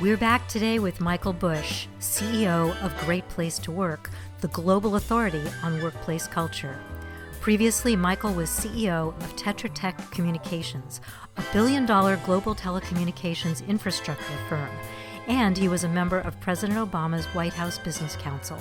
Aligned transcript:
We're 0.00 0.16
back 0.16 0.48
today 0.48 0.78
with 0.78 0.98
Michael 0.98 1.34
Bush, 1.34 1.86
CEO 1.98 2.74
of 2.82 2.96
Great 3.04 3.28
Place 3.28 3.58
to 3.58 3.70
Work, 3.70 4.08
the 4.40 4.48
global 4.48 4.96
authority 4.96 5.42
on 5.62 5.82
workplace 5.82 6.26
culture. 6.26 6.78
Previously, 7.42 7.96
Michael 7.96 8.32
was 8.32 8.48
CEO 8.48 9.08
of 9.08 9.36
Tetra 9.36 9.70
Tech 9.74 10.10
Communications, 10.10 11.02
a 11.36 11.42
billion 11.52 11.84
dollar 11.84 12.16
global 12.24 12.54
telecommunications 12.54 13.66
infrastructure 13.68 14.38
firm, 14.48 14.70
and 15.26 15.58
he 15.58 15.68
was 15.68 15.84
a 15.84 15.88
member 15.88 16.20
of 16.20 16.40
President 16.40 16.78
Obama's 16.78 17.26
White 17.34 17.52
House 17.52 17.76
Business 17.76 18.16
Council. 18.16 18.56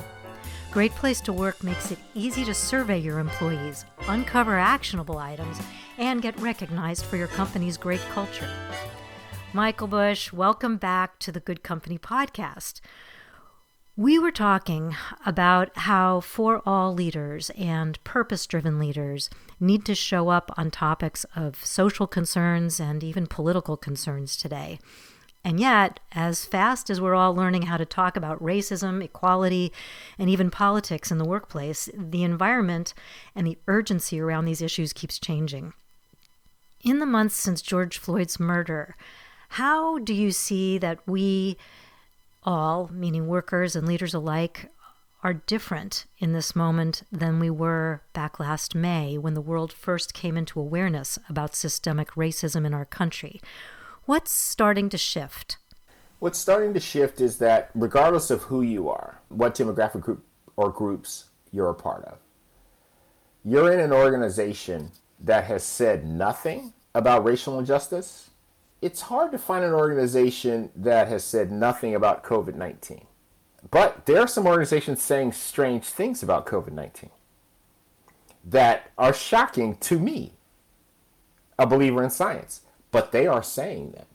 Great 0.71 0.91
Place 0.91 1.21
to 1.21 1.31
Work 1.31 1.63
makes 1.63 1.90
it 1.90 1.99
easy 2.16 2.44
to 2.44 2.53
survey 2.53 2.99
your 2.99 3.17
employees, 3.17 3.85
uncover 4.09 4.59
actionable 4.59 5.20
items, 5.20 5.58
and 5.98 6.21
get 6.21 6.38
recognized 6.41 7.05
for 7.05 7.16
your 7.16 7.27
company's 7.27 7.77
great 7.77 8.02
culture. 8.12 8.49
Michael 9.52 9.88
Bush, 9.88 10.31
welcome 10.31 10.77
back 10.77 11.17
to 11.20 11.31
the 11.31 11.39
Good 11.39 11.63
Company 11.63 11.98
podcast. 11.98 12.81
We 13.98 14.20
were 14.20 14.31
talking 14.31 14.95
about 15.25 15.75
how 15.75 16.20
for 16.20 16.62
all 16.67 16.94
leaders 16.94 17.49
and 17.58 18.02
purpose 18.03 18.45
driven 18.45 18.77
leaders 18.77 19.27
need 19.59 19.85
to 19.85 19.95
show 19.95 20.30
up 20.30 20.52
on 20.55 20.70
topics 20.70 21.25
of 21.35 21.66
social 21.66 22.05
concerns 22.05 22.80
and 22.80 23.03
even 23.03 23.25
political 23.25 23.75
concerns 23.75 24.38
today. 24.38 24.77
And 25.44 25.59
yet, 25.59 26.00
as 26.11 26.45
fast 26.45 26.91
as 26.91 27.02
we're 27.02 27.16
all 27.16 27.34
learning 27.34 27.63
how 27.63 27.77
to 27.77 27.86
talk 27.86 28.16
about 28.16 28.44
racism, 28.44 29.03
equality, 29.03 29.73
and 30.20 30.30
even 30.30 30.52
politics 30.52 31.09
in 31.09 31.17
the 31.17 31.27
workplace, 31.27 31.89
the 31.97 32.23
environment 32.23 32.94
and 33.34 33.47
the 33.47 33.58
urgency 33.67 34.20
around 34.20 34.45
these 34.45 34.61
issues 34.61 34.94
keeps 34.94 35.17
changing. 35.17 35.73
In 36.81 37.00
the 37.00 37.08
months 37.08 37.36
since 37.36 37.63
George 37.63 37.97
Floyd's 37.97 38.39
murder, 38.39 38.95
how 39.49 39.98
do 39.98 40.13
you 40.13 40.31
see 40.31 40.77
that 40.77 41.00
we 41.08 41.58
all, 42.44 42.89
meaning 42.94 43.28
workers 43.28 43.75
and 43.75 43.88
leaders 43.88 44.14
alike, 44.14 44.69
are 45.23 45.33
different 45.33 46.05
in 46.19 46.33
this 46.33 46.55
moment 46.55 47.03
than 47.11 47.39
we 47.39 47.50
were 47.50 48.02
back 48.14 48.39
last 48.39 48.73
May 48.73 49.17
when 49.17 49.33
the 49.33 49.42
world 49.42 49.73
first 49.73 50.14
came 50.14 50.38
into 50.38 50.59
awareness 50.59 51.20
about 51.27 51.55
systemic 51.55 52.11
racism 52.11 52.66
in 52.66 52.73
our 52.73 52.86
country? 52.86 53.42
What's 54.05 54.31
starting 54.31 54.88
to 54.89 54.97
shift? 54.97 55.58
What's 56.20 56.39
starting 56.39 56.73
to 56.75 56.80
shift 56.80 57.20
is 57.20 57.38
that 57.39 57.72
regardless 57.73 58.30
of 58.30 58.44
who 58.44 58.61
you 58.61 58.88
are, 58.88 59.20
what 59.30 59.55
demographic 59.55 60.02
group 60.02 60.23
or 60.55 60.70
groups 60.70 61.25
you're 61.52 61.70
a 61.70 61.75
part 61.75 62.05
of, 62.05 62.20
you're 63.44 63.72
in 63.72 63.80
an 63.80 63.92
organization 63.92 64.92
that 65.20 65.45
has 65.45 65.64
said 65.64 66.08
nothing 66.08 66.73
about 66.94 67.25
racial 67.25 67.58
injustice 67.58 68.28
it's 68.81 69.02
hard 69.02 69.31
to 69.31 69.38
find 69.38 69.63
an 69.63 69.73
organization 69.73 70.69
that 70.75 71.08
has 71.08 71.23
said 71.23 71.52
nothing 71.52 71.95
about 71.95 72.23
COVID 72.23 72.55
19. 72.55 73.05
But 73.71 74.05
there 74.05 74.21
are 74.21 74.27
some 74.27 74.47
organizations 74.47 75.02
saying 75.02 75.33
strange 75.33 75.86
things 75.86 76.23
about 76.23 76.45
COVID 76.45 76.71
19 76.71 77.09
that 78.44 78.91
are 78.97 79.13
shocking 79.13 79.75
to 79.77 79.99
me, 79.99 80.33
a 81.58 81.67
believer 81.67 82.03
in 82.03 82.09
science. 82.09 82.61
But 82.91 83.11
they 83.11 83.27
are 83.27 83.44
saying 83.44 83.91
them. 83.91 84.05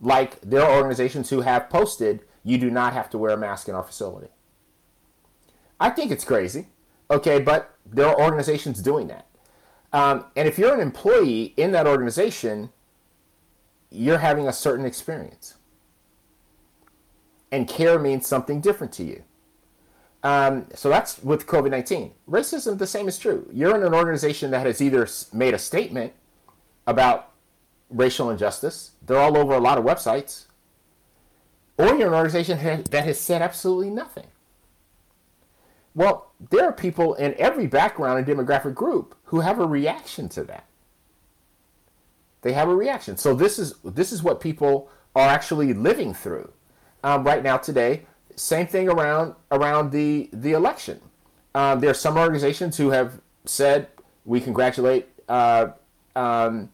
Like 0.00 0.40
there 0.40 0.62
are 0.62 0.76
organizations 0.76 1.30
who 1.30 1.42
have 1.42 1.70
posted, 1.70 2.24
you 2.42 2.58
do 2.58 2.70
not 2.70 2.92
have 2.92 3.10
to 3.10 3.18
wear 3.18 3.32
a 3.32 3.36
mask 3.36 3.68
in 3.68 3.74
our 3.74 3.84
facility. 3.84 4.28
I 5.78 5.90
think 5.90 6.10
it's 6.10 6.24
crazy, 6.24 6.68
okay, 7.10 7.40
but 7.40 7.76
there 7.84 8.06
are 8.06 8.20
organizations 8.20 8.80
doing 8.80 9.08
that. 9.08 9.26
Um, 9.92 10.26
and 10.34 10.48
if 10.48 10.58
you're 10.58 10.74
an 10.74 10.80
employee 10.80 11.54
in 11.56 11.72
that 11.72 11.86
organization, 11.86 12.70
you're 13.92 14.18
having 14.18 14.48
a 14.48 14.52
certain 14.52 14.86
experience. 14.86 15.54
And 17.50 17.68
care 17.68 17.98
means 17.98 18.26
something 18.26 18.60
different 18.60 18.92
to 18.94 19.04
you. 19.04 19.22
Um, 20.22 20.66
so 20.74 20.88
that's 20.88 21.22
with 21.22 21.46
COVID 21.46 21.70
19. 21.70 22.12
Racism, 22.28 22.78
the 22.78 22.86
same 22.86 23.08
is 23.08 23.18
true. 23.18 23.48
You're 23.52 23.76
in 23.76 23.82
an 23.82 23.92
organization 23.92 24.50
that 24.52 24.66
has 24.66 24.80
either 24.80 25.08
made 25.32 25.52
a 25.52 25.58
statement 25.58 26.12
about 26.86 27.32
racial 27.90 28.30
injustice, 28.30 28.92
they're 29.04 29.18
all 29.18 29.36
over 29.36 29.54
a 29.54 29.60
lot 29.60 29.78
of 29.78 29.84
websites, 29.84 30.46
or 31.76 31.94
you're 31.94 32.08
an 32.08 32.14
organization 32.14 32.84
that 32.90 33.04
has 33.04 33.20
said 33.20 33.42
absolutely 33.42 33.90
nothing. 33.90 34.26
Well, 35.94 36.32
there 36.50 36.64
are 36.64 36.72
people 36.72 37.14
in 37.14 37.34
every 37.38 37.66
background 37.66 38.18
and 38.18 38.26
demographic 38.26 38.74
group 38.74 39.14
who 39.24 39.40
have 39.40 39.58
a 39.58 39.66
reaction 39.66 40.28
to 40.30 40.44
that 40.44 40.64
they 42.42 42.52
have 42.52 42.68
a 42.68 42.74
reaction. 42.74 43.16
So 43.16 43.34
this 43.34 43.58
is 43.58 43.74
this 43.84 44.12
is 44.12 44.22
what 44.22 44.40
people 44.40 44.90
are 45.14 45.28
actually 45.28 45.72
living 45.72 46.12
through 46.12 46.52
um, 47.02 47.24
right 47.24 47.42
now 47.42 47.56
today. 47.56 48.02
Same 48.36 48.66
thing 48.66 48.88
around 48.88 49.34
around 49.50 49.90
the 49.90 50.28
the 50.32 50.52
election. 50.52 51.00
Um, 51.54 51.80
there 51.80 51.90
are 51.90 51.94
some 51.94 52.16
organizations 52.16 52.76
who 52.76 52.90
have 52.90 53.20
said 53.44 53.88
we 54.24 54.40
congratulate 54.40 55.08
uh, 55.28 55.68
um, 56.16 56.70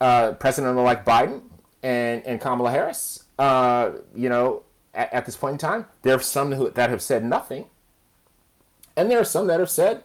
uh, 0.00 0.32
President-elect 0.32 1.06
Biden 1.06 1.42
and 1.82 2.24
and 2.24 2.40
Kamala 2.40 2.70
Harris. 2.70 3.24
Uh, 3.38 3.92
you 4.14 4.28
know, 4.28 4.62
at, 4.94 5.12
at, 5.14 5.26
this 5.26 5.36
point 5.36 5.52
in 5.52 5.58
time, 5.58 5.86
there 6.02 6.14
are 6.14 6.20
some 6.20 6.52
who, 6.52 6.68
that 6.70 6.90
have 6.90 7.00
said 7.00 7.24
nothing, 7.24 7.64
and 8.96 9.10
there 9.10 9.18
are 9.18 9.24
some 9.24 9.46
that 9.46 9.58
have 9.58 9.70
said 9.70 10.04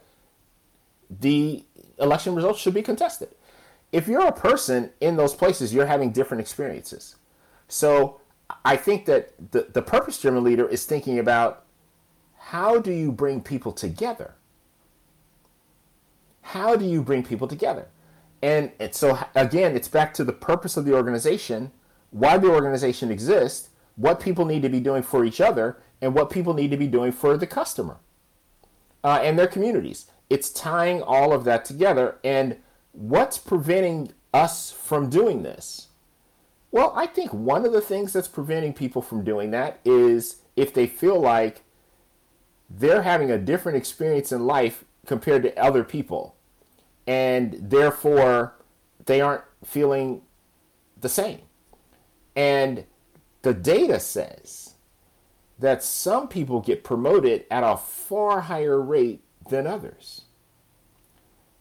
the 1.09 1.65
election 1.99 2.33
results 2.33 2.59
should 2.59 2.73
be 2.73 2.81
contested 2.81 3.29
if 3.95 4.09
you're 4.09 4.27
a 4.27 4.33
person 4.33 4.91
in 4.99 5.15
those 5.15 5.33
places, 5.33 5.73
you're 5.73 5.85
having 5.85 6.11
different 6.11 6.41
experiences. 6.41 7.15
So 7.69 8.19
I 8.65 8.75
think 8.75 9.05
that 9.05 9.53
the, 9.53 9.67
the 9.71 9.81
purpose 9.81 10.21
driven 10.21 10.43
leader 10.43 10.67
is 10.67 10.83
thinking 10.83 11.17
about 11.17 11.63
how 12.37 12.81
do 12.81 12.91
you 12.91 13.13
bring 13.13 13.39
people 13.39 13.71
together? 13.71 14.35
How 16.41 16.75
do 16.75 16.83
you 16.83 17.01
bring 17.01 17.23
people 17.23 17.47
together? 17.47 17.87
And, 18.43 18.73
and 18.81 18.93
so, 18.93 19.17
again, 19.33 19.77
it's 19.77 19.87
back 19.87 20.13
to 20.15 20.25
the 20.25 20.33
purpose 20.33 20.75
of 20.75 20.83
the 20.83 20.93
organization, 20.93 21.71
why 22.11 22.37
the 22.37 22.49
organization 22.49 23.09
exists, 23.09 23.69
what 23.95 24.19
people 24.19 24.43
need 24.43 24.61
to 24.63 24.69
be 24.69 24.81
doing 24.81 25.03
for 25.03 25.23
each 25.23 25.39
other, 25.39 25.81
and 26.01 26.13
what 26.13 26.29
people 26.29 26.53
need 26.53 26.69
to 26.71 26.77
be 26.77 26.87
doing 26.87 27.13
for 27.13 27.37
the 27.37 27.47
customer 27.47 27.99
uh, 29.05 29.21
and 29.23 29.39
their 29.39 29.47
communities. 29.47 30.07
It's 30.29 30.49
tying 30.49 31.01
all 31.01 31.31
of 31.31 31.45
that 31.45 31.63
together. 31.63 32.17
And 32.25 32.57
what's 32.95 33.37
preventing 33.37 34.13
us 34.33 34.71
from 34.71 35.09
doing 35.09 35.43
this? 35.43 35.89
Well, 36.71 36.93
I 36.95 37.07
think 37.07 37.33
one 37.33 37.65
of 37.65 37.71
the 37.71 37.81
things 37.81 38.13
that's 38.13 38.27
preventing 38.27 38.73
people 38.73 39.01
from 39.01 39.23
doing 39.23 39.51
that 39.51 39.79
is 39.85 40.37
if 40.55 40.73
they 40.73 40.87
feel 40.87 41.19
like 41.19 41.63
they're 42.69 43.03
having 43.03 43.31
a 43.31 43.37
different 43.37 43.77
experience 43.77 44.31
in 44.31 44.45
life 44.45 44.83
compared 45.05 45.43
to 45.43 45.57
other 45.57 45.83
people, 45.83 46.35
and 47.05 47.57
therefore 47.61 48.55
they 49.05 49.21
aren't 49.21 49.43
feeling 49.63 50.21
the 50.99 51.09
same. 51.09 51.41
And 52.35 52.85
the 53.43 53.53
data 53.53 53.99
says 53.99 54.75
that 55.59 55.83
some 55.83 56.27
people 56.27 56.59
get 56.59 56.83
promoted 56.83 57.45
at 57.49 57.63
a 57.63 57.77
far 57.77 58.41
higher 58.41 58.81
rate 58.81 59.23
than 59.49 59.67
others 59.67 60.24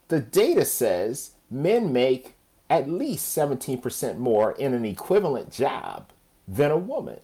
the 0.08 0.20
data 0.20 0.64
says 0.64 1.32
men 1.50 1.92
make 1.92 2.34
at 2.70 2.88
least 2.88 3.36
17% 3.36 4.18
more 4.18 4.52
in 4.52 4.74
an 4.74 4.84
equivalent 4.84 5.50
job 5.50 6.10
than 6.48 6.70
a 6.70 6.76
woman. 6.76 7.20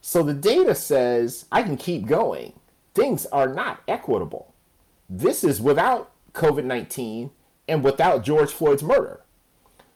So 0.00 0.22
the 0.22 0.34
data 0.34 0.74
says 0.74 1.46
I 1.50 1.62
can 1.62 1.76
keep 1.76 2.06
going. 2.06 2.52
Things 2.94 3.26
are 3.26 3.52
not 3.52 3.82
equitable. 3.88 4.54
This 5.08 5.44
is 5.44 5.60
without 5.60 6.12
COVID 6.32 6.64
19 6.64 7.30
and 7.68 7.82
without 7.82 8.24
George 8.24 8.50
Floyd's 8.50 8.82
murder. 8.82 9.22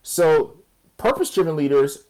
So 0.03 0.57
purpose 0.97 1.33
driven 1.33 1.57
leaders 1.57 2.05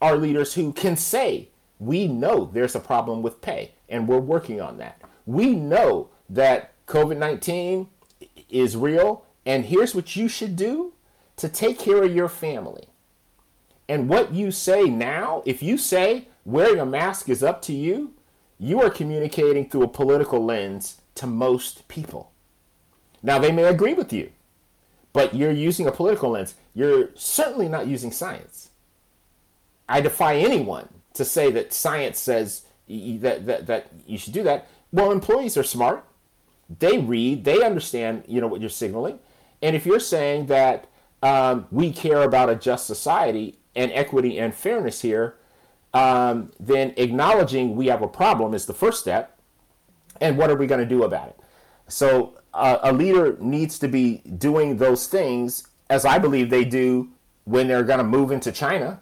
are 0.00 0.16
leaders 0.16 0.54
who 0.54 0.72
can 0.72 0.96
say, 0.96 1.48
we 1.78 2.06
know 2.06 2.50
there's 2.52 2.74
a 2.74 2.80
problem 2.80 3.22
with 3.22 3.40
pay 3.40 3.72
and 3.88 4.06
we're 4.06 4.18
working 4.18 4.60
on 4.60 4.78
that. 4.78 5.00
We 5.26 5.54
know 5.54 6.10
that 6.28 6.72
COVID 6.86 7.16
19 7.16 7.88
is 8.48 8.76
real 8.76 9.24
and 9.44 9.66
here's 9.66 9.94
what 9.94 10.16
you 10.16 10.28
should 10.28 10.56
do 10.56 10.92
to 11.36 11.48
take 11.48 11.78
care 11.78 12.02
of 12.02 12.14
your 12.14 12.28
family. 12.28 12.86
And 13.88 14.08
what 14.08 14.32
you 14.32 14.50
say 14.50 14.84
now, 14.84 15.42
if 15.44 15.62
you 15.62 15.76
say 15.76 16.28
wearing 16.44 16.80
a 16.80 16.86
mask 16.86 17.28
is 17.28 17.42
up 17.42 17.60
to 17.62 17.72
you, 17.72 18.14
you 18.58 18.80
are 18.80 18.90
communicating 18.90 19.68
through 19.68 19.82
a 19.82 19.88
political 19.88 20.44
lens 20.44 21.00
to 21.16 21.26
most 21.26 21.88
people. 21.88 22.30
Now, 23.22 23.38
they 23.38 23.52
may 23.52 23.64
agree 23.64 23.94
with 23.94 24.12
you, 24.12 24.30
but 25.12 25.34
you're 25.34 25.52
using 25.52 25.86
a 25.86 25.92
political 25.92 26.30
lens. 26.30 26.54
You're 26.74 27.10
certainly 27.14 27.68
not 27.68 27.86
using 27.86 28.12
science. 28.12 28.70
I 29.88 30.00
defy 30.00 30.36
anyone 30.36 30.88
to 31.14 31.24
say 31.24 31.50
that 31.50 31.72
science 31.72 32.18
says 32.18 32.62
that, 32.88 33.46
that, 33.46 33.66
that 33.66 33.88
you 34.06 34.16
should 34.16 34.32
do 34.32 34.42
that. 34.44 34.68
Well, 34.92 35.12
employees 35.12 35.56
are 35.56 35.62
smart. 35.62 36.04
They 36.78 36.98
read, 36.98 37.44
they 37.44 37.62
understand, 37.62 38.24
you 38.26 38.40
know, 38.40 38.46
what 38.46 38.60
you're 38.60 38.70
signaling. 38.70 39.18
And 39.62 39.76
if 39.76 39.86
you're 39.86 40.00
saying 40.00 40.46
that 40.46 40.88
um, 41.22 41.66
we 41.70 41.92
care 41.92 42.22
about 42.22 42.50
a 42.50 42.56
just 42.56 42.86
society 42.86 43.58
and 43.74 43.90
equity 43.92 44.38
and 44.38 44.54
fairness 44.54 45.00
here, 45.00 45.36
um, 45.94 46.52
then 46.58 46.92
acknowledging 46.96 47.76
we 47.76 47.86
have 47.86 48.02
a 48.02 48.08
problem 48.08 48.54
is 48.54 48.66
the 48.66 48.74
first 48.74 49.00
step. 49.00 49.38
And 50.20 50.36
what 50.36 50.50
are 50.50 50.56
we 50.56 50.66
going 50.66 50.80
to 50.80 50.86
do 50.86 51.04
about 51.04 51.28
it? 51.28 51.40
So 51.88 52.38
uh, 52.54 52.78
a 52.82 52.92
leader 52.92 53.36
needs 53.40 53.78
to 53.78 53.88
be 53.88 54.18
doing 54.38 54.76
those 54.76 55.06
things 55.06 55.68
as 55.88 56.04
I 56.04 56.18
believe 56.18 56.50
they 56.50 56.64
do 56.64 57.10
when 57.44 57.68
they're 57.68 57.84
going 57.84 57.98
to 57.98 58.04
move 58.04 58.30
into 58.30 58.52
China 58.52 59.00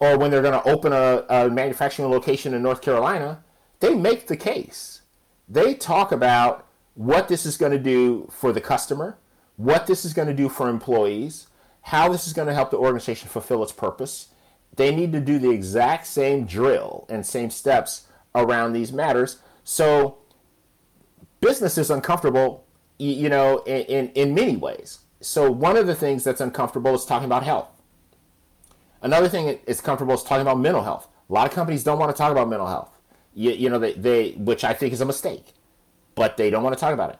or 0.00 0.18
when 0.18 0.30
they're 0.30 0.42
going 0.42 0.60
to 0.60 0.68
open 0.68 0.92
a, 0.92 1.24
a 1.28 1.50
manufacturing 1.50 2.10
location 2.10 2.54
in 2.54 2.62
North 2.62 2.80
Carolina. 2.80 3.42
They 3.80 3.94
make 3.94 4.26
the 4.26 4.36
case. 4.36 5.02
They 5.48 5.74
talk 5.74 6.12
about 6.12 6.66
what 6.94 7.28
this 7.28 7.46
is 7.46 7.56
going 7.56 7.72
to 7.72 7.78
do 7.78 8.28
for 8.32 8.52
the 8.52 8.60
customer, 8.60 9.18
what 9.58 9.88
this 9.88 10.04
is 10.04 10.14
going 10.14 10.28
to 10.28 10.34
do 10.34 10.48
for 10.48 10.68
employees, 10.68 11.48
how 11.82 12.08
this 12.08 12.26
is 12.26 12.32
going 12.32 12.46
to 12.46 12.54
help 12.54 12.70
the 12.70 12.76
organization 12.76 13.28
fulfill 13.28 13.62
its 13.62 13.72
purpose. 13.72 14.28
They 14.76 14.94
need 14.94 15.12
to 15.12 15.20
do 15.20 15.38
the 15.38 15.50
exact 15.50 16.06
same 16.06 16.46
drill 16.46 17.06
and 17.08 17.26
same 17.26 17.50
steps 17.50 18.06
around 18.36 18.72
these 18.72 18.92
matters. 18.92 19.38
So 19.64 20.18
business 21.40 21.76
is 21.76 21.90
uncomfortable, 21.90 22.64
you 22.98 23.28
know, 23.28 23.58
in, 23.66 23.82
in, 23.86 24.08
in 24.10 24.34
many 24.34 24.56
ways. 24.56 25.00
So 25.20 25.50
one 25.50 25.76
of 25.76 25.88
the 25.88 25.94
things 25.96 26.22
that's 26.22 26.40
uncomfortable 26.40 26.94
is 26.94 27.04
talking 27.04 27.26
about 27.26 27.42
health. 27.42 27.68
Another 29.02 29.28
thing 29.28 29.58
is 29.66 29.80
comfortable 29.80 30.14
is 30.14 30.22
talking 30.22 30.42
about 30.42 30.60
mental 30.60 30.84
health. 30.84 31.08
A 31.28 31.32
lot 31.32 31.48
of 31.48 31.52
companies 31.52 31.82
don't 31.82 31.98
want 31.98 32.14
to 32.14 32.16
talk 32.16 32.30
about 32.30 32.48
mental 32.48 32.68
health. 32.68 32.90
You, 33.34 33.50
you 33.50 33.68
know, 33.70 33.80
they, 33.80 33.94
they, 33.94 34.30
which 34.32 34.62
I 34.62 34.72
think 34.72 34.92
is 34.92 35.00
a 35.00 35.04
mistake, 35.04 35.52
but 36.14 36.36
they 36.36 36.48
don't 36.48 36.62
want 36.62 36.76
to 36.76 36.80
talk 36.80 36.94
about 36.94 37.10
it. 37.10 37.18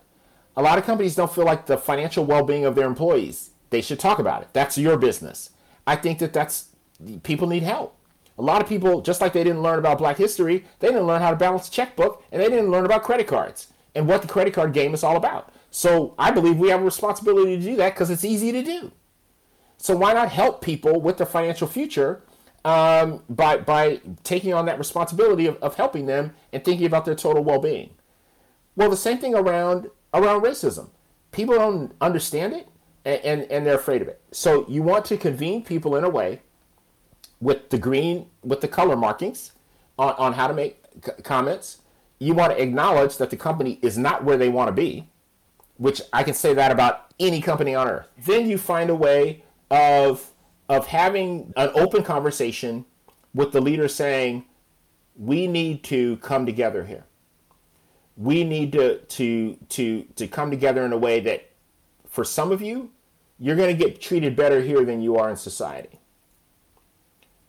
A 0.58 0.62
lot 0.62 0.76
of 0.76 0.84
companies 0.84 1.14
don't 1.14 1.32
feel 1.32 1.44
like 1.44 1.66
the 1.66 1.78
financial 1.78 2.24
well-being 2.24 2.64
of 2.64 2.74
their 2.74 2.88
employees. 2.88 3.50
They 3.70 3.80
should 3.80 4.00
talk 4.00 4.18
about 4.18 4.42
it. 4.42 4.48
That's 4.52 4.76
your 4.76 4.96
business. 4.96 5.50
I 5.86 5.94
think 5.94 6.18
that 6.18 6.32
that's 6.32 6.70
people 7.22 7.46
need 7.46 7.62
help. 7.62 7.96
A 8.38 8.42
lot 8.42 8.60
of 8.60 8.68
people, 8.68 9.00
just 9.00 9.20
like 9.20 9.32
they 9.32 9.44
didn't 9.44 9.62
learn 9.62 9.78
about 9.78 9.98
Black 9.98 10.16
history, 10.16 10.64
they 10.80 10.88
didn't 10.88 11.06
learn 11.06 11.22
how 11.22 11.30
to 11.30 11.36
balance 11.36 11.68
a 11.68 11.70
checkbook, 11.70 12.24
and 12.32 12.42
they 12.42 12.48
didn't 12.48 12.72
learn 12.72 12.84
about 12.84 13.04
credit 13.04 13.28
cards 13.28 13.68
and 13.94 14.08
what 14.08 14.20
the 14.20 14.26
credit 14.26 14.52
card 14.52 14.72
game 14.72 14.94
is 14.94 15.04
all 15.04 15.16
about. 15.16 15.52
So 15.70 16.16
I 16.18 16.32
believe 16.32 16.58
we 16.58 16.70
have 16.70 16.80
a 16.80 16.84
responsibility 16.84 17.56
to 17.56 17.62
do 17.62 17.76
that 17.76 17.94
because 17.94 18.10
it's 18.10 18.24
easy 18.24 18.50
to 18.50 18.62
do. 18.64 18.90
So 19.76 19.96
why 19.96 20.12
not 20.12 20.30
help 20.30 20.60
people 20.60 21.00
with 21.00 21.18
their 21.18 21.26
financial 21.26 21.68
future 21.68 22.24
um, 22.64 23.22
by 23.30 23.58
by 23.58 24.00
taking 24.24 24.52
on 24.54 24.66
that 24.66 24.76
responsibility 24.76 25.46
of, 25.46 25.56
of 25.58 25.76
helping 25.76 26.06
them 26.06 26.34
and 26.52 26.64
thinking 26.64 26.86
about 26.86 27.04
their 27.04 27.14
total 27.14 27.44
well-being? 27.44 27.90
Well, 28.74 28.90
the 28.90 28.96
same 28.96 29.18
thing 29.18 29.36
around 29.36 29.88
around 30.14 30.42
racism. 30.42 30.90
People 31.32 31.54
don't 31.54 31.92
understand 32.00 32.54
it 32.54 32.68
and, 33.04 33.20
and, 33.24 33.42
and 33.50 33.66
they're 33.66 33.76
afraid 33.76 34.02
of 34.02 34.08
it. 34.08 34.20
So 34.32 34.66
you 34.68 34.82
want 34.82 35.04
to 35.06 35.16
convene 35.16 35.64
people 35.64 35.96
in 35.96 36.04
a 36.04 36.08
way 36.08 36.40
with 37.40 37.70
the 37.70 37.78
green 37.78 38.26
with 38.42 38.60
the 38.60 38.68
color 38.68 38.96
markings 38.96 39.52
on, 39.98 40.14
on 40.14 40.32
how 40.32 40.48
to 40.48 40.54
make 40.54 40.82
c- 41.04 41.12
comments. 41.22 41.78
You 42.18 42.34
want 42.34 42.52
to 42.52 42.62
acknowledge 42.62 43.16
that 43.18 43.30
the 43.30 43.36
company 43.36 43.78
is 43.82 43.96
not 43.96 44.24
where 44.24 44.36
they 44.36 44.48
want 44.48 44.68
to 44.68 44.72
be, 44.72 45.08
which 45.76 46.02
I 46.12 46.24
can 46.24 46.34
say 46.34 46.52
that 46.54 46.72
about 46.72 47.12
any 47.20 47.40
company 47.40 47.74
on 47.74 47.88
earth. 47.88 48.08
Then 48.24 48.48
you 48.48 48.58
find 48.58 48.90
a 48.90 48.94
way 48.94 49.44
of 49.70 50.30
of 50.68 50.88
having 50.88 51.52
an 51.56 51.70
open 51.74 52.02
conversation 52.02 52.84
with 53.34 53.52
the 53.52 53.60
leader 53.60 53.88
saying, 53.88 54.44
"We 55.16 55.46
need 55.46 55.84
to 55.84 56.16
come 56.18 56.44
together 56.44 56.84
here. 56.84 57.04
We 58.18 58.44
need 58.44 58.72
to 58.72 58.98
to 58.98 59.56
to 59.70 60.02
to 60.16 60.26
come 60.26 60.50
together 60.50 60.84
in 60.84 60.92
a 60.92 60.98
way 60.98 61.20
that, 61.20 61.48
for 62.06 62.24
some 62.24 62.52
of 62.52 62.60
you, 62.60 62.90
you're 63.38 63.56
going 63.56 63.74
to 63.74 63.84
get 63.84 64.00
treated 64.00 64.34
better 64.34 64.60
here 64.60 64.84
than 64.84 65.00
you 65.00 65.16
are 65.16 65.30
in 65.30 65.36
society. 65.36 66.00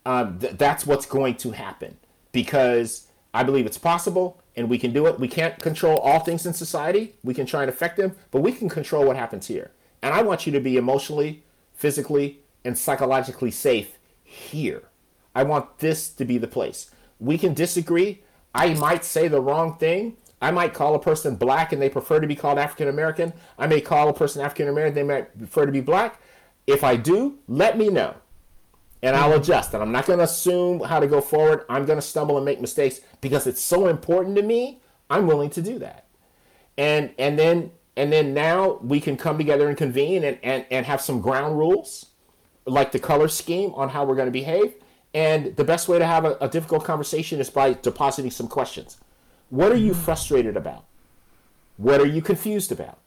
Um, 0.06 0.40
th- 0.40 0.54
that's 0.58 0.86
what's 0.86 1.06
going 1.06 1.36
to 1.38 1.52
happen 1.52 1.98
because 2.32 3.08
I 3.34 3.44
believe 3.44 3.66
it's 3.66 3.78
possible 3.78 4.42
and 4.56 4.70
we 4.70 4.78
can 4.78 4.94
do 4.94 5.08
it. 5.08 5.20
We 5.20 5.28
can't 5.28 5.58
control 5.60 5.98
all 5.98 6.20
things 6.20 6.46
in 6.46 6.54
society. 6.54 7.16
We 7.24 7.34
can 7.34 7.46
try 7.46 7.62
and 7.62 7.70
affect 7.70 7.98
them, 7.98 8.16
but 8.32 8.42
we 8.42 8.52
can 8.52 8.70
control 8.70 9.06
what 9.06 9.16
happens 9.16 9.48
here. 9.48 9.72
And 10.02 10.14
I 10.14 10.22
want 10.22 10.46
you 10.46 10.54
to 10.54 10.60
be 10.60 10.78
emotionally, 10.78 11.44
physically, 11.74 12.40
and 12.64 12.78
psychologically 12.78 13.52
safe 13.52 13.98
here. 14.24 14.84
I 15.34 15.44
want 15.44 15.80
this 15.80 16.10
to 16.10 16.26
be 16.26 16.38
the 16.38 16.48
place. 16.48 16.92
We 17.20 17.38
can 17.38 17.54
disagree. 17.54 18.22
I 18.54 18.74
might 18.74 19.06
say 19.06 19.28
the 19.28 19.42
wrong 19.42 19.78
thing. 19.78 20.18
I 20.42 20.52
might 20.52 20.74
call 20.74 20.96
a 20.96 21.00
person 21.00 21.36
black 21.36 21.74
and 21.74 21.82
they 21.82 21.90
prefer 21.90 22.20
to 22.20 22.28
be 22.28 22.36
called 22.36 22.58
African 22.58 22.88
American. 22.88 23.34
I 23.58 23.68
may 23.68 23.82
call 23.82 24.10
a 24.10 24.14
person 24.14 24.42
African 24.42 24.70
American, 24.70 24.96
they 24.96 25.04
might 25.04 25.38
prefer 25.38 25.66
to 25.66 25.72
be 25.72 25.82
black. 25.82 26.22
If 26.68 26.84
I 26.84 26.96
do, 26.96 27.40
let 27.48 27.78
me 27.78 27.90
know. 27.90 28.16
And 29.02 29.16
I'll 29.16 29.32
mm-hmm. 29.32 29.42
adjust. 29.42 29.74
And 29.74 29.82
I'm 29.82 29.92
not 29.92 30.06
going 30.06 30.20
to 30.20 30.26
assume 30.26 30.82
how 30.82 31.00
to 31.00 31.08
go 31.08 31.22
forward. 31.22 31.66
I'm 31.70 31.86
going 31.86 31.98
to 31.98 32.06
stumble 32.06 32.38
and 32.38 32.46
make 32.46 32.62
mistakes 32.62 33.02
because 33.22 33.48
it's 33.48 33.62
so 33.62 33.88
important 33.88 34.36
to 34.36 34.42
me. 34.42 34.82
I'm 35.10 35.26
willing 35.26 35.50
to 35.52 35.62
do 35.62 35.80
that. 35.80 36.06
And 36.78 37.14
and 37.18 37.38
then 37.38 37.72
and 37.98 38.14
then 38.14 38.34
now 38.34 38.80
we 38.82 39.02
can 39.02 39.18
come 39.18 39.38
together 39.38 39.68
and 39.68 39.78
convene 39.78 40.24
and, 40.24 40.38
and, 40.42 40.66
and 40.72 40.86
have 40.86 41.02
some 41.02 41.20
ground 41.20 41.58
rules, 41.58 42.06
like 42.66 42.94
the 42.94 43.00
color 43.00 43.28
scheme 43.28 43.74
on 43.74 43.90
how 43.90 44.06
we're 44.06 44.16
going 44.16 44.28
to 44.28 44.32
behave. 44.32 44.76
And 45.14 45.56
the 45.58 45.66
best 45.66 45.90
way 45.90 46.00
to 46.00 46.06
have 46.06 46.24
a, 46.24 46.38
a 46.40 46.48
difficult 46.48 46.86
conversation 46.86 47.42
is 47.42 47.50
by 47.50 47.74
depositing 47.74 48.32
some 48.32 48.48
questions. 48.48 48.98
What 49.50 49.72
are 49.72 49.78
you 49.78 49.94
frustrated 49.94 50.56
about? 50.56 50.86
What 51.78 52.02
are 52.02 52.08
you 52.08 52.22
confused 52.22 52.72
about? 52.72 53.00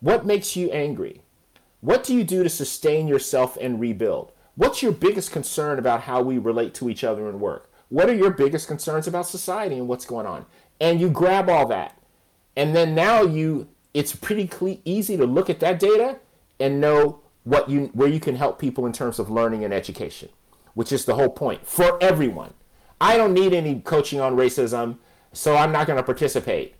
What 0.00 0.26
makes 0.26 0.54
you 0.56 0.70
angry? 0.70 1.22
What 1.80 2.04
do 2.04 2.14
you 2.14 2.24
do 2.24 2.42
to 2.42 2.48
sustain 2.48 3.08
yourself 3.08 3.56
and 3.60 3.80
rebuild? 3.80 4.32
What's 4.54 4.82
your 4.82 4.92
biggest 4.92 5.30
concern 5.30 5.78
about 5.78 6.02
how 6.02 6.20
we 6.20 6.36
relate 6.36 6.74
to 6.74 6.90
each 6.90 7.04
other 7.04 7.28
and 7.28 7.40
work? 7.40 7.70
What 7.88 8.10
are 8.10 8.14
your 8.14 8.30
biggest 8.30 8.66
concerns 8.66 9.06
about 9.06 9.26
society 9.26 9.76
and 9.76 9.88
what's 9.88 10.04
going 10.04 10.26
on? 10.26 10.46
And 10.80 11.00
you 11.00 11.08
grab 11.08 11.48
all 11.48 11.66
that. 11.68 11.96
And 12.56 12.74
then 12.74 12.94
now 12.94 13.22
you 13.22 13.68
it's 13.94 14.14
pretty 14.14 14.80
easy 14.84 15.16
to 15.16 15.24
look 15.24 15.48
at 15.48 15.60
that 15.60 15.78
data 15.78 16.18
and 16.60 16.80
know 16.80 17.20
what 17.44 17.70
you 17.70 17.90
where 17.94 18.08
you 18.08 18.20
can 18.20 18.36
help 18.36 18.58
people 18.58 18.84
in 18.84 18.92
terms 18.92 19.18
of 19.18 19.30
learning 19.30 19.64
and 19.64 19.72
education, 19.72 20.28
which 20.74 20.92
is 20.92 21.04
the 21.04 21.14
whole 21.14 21.30
point 21.30 21.66
for 21.66 22.02
everyone. 22.02 22.52
I 23.00 23.16
don't 23.16 23.32
need 23.32 23.54
any 23.54 23.80
coaching 23.80 24.20
on 24.20 24.36
racism 24.36 24.98
so 25.32 25.56
I'm 25.56 25.72
not 25.72 25.86
going 25.86 25.96
to 25.96 26.02
participate. 26.02 26.74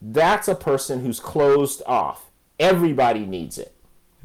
That's 0.00 0.48
a 0.48 0.54
person 0.54 1.00
who's 1.00 1.20
closed 1.20 1.82
off. 1.86 2.30
Everybody 2.58 3.26
needs 3.26 3.58
it. 3.58 3.74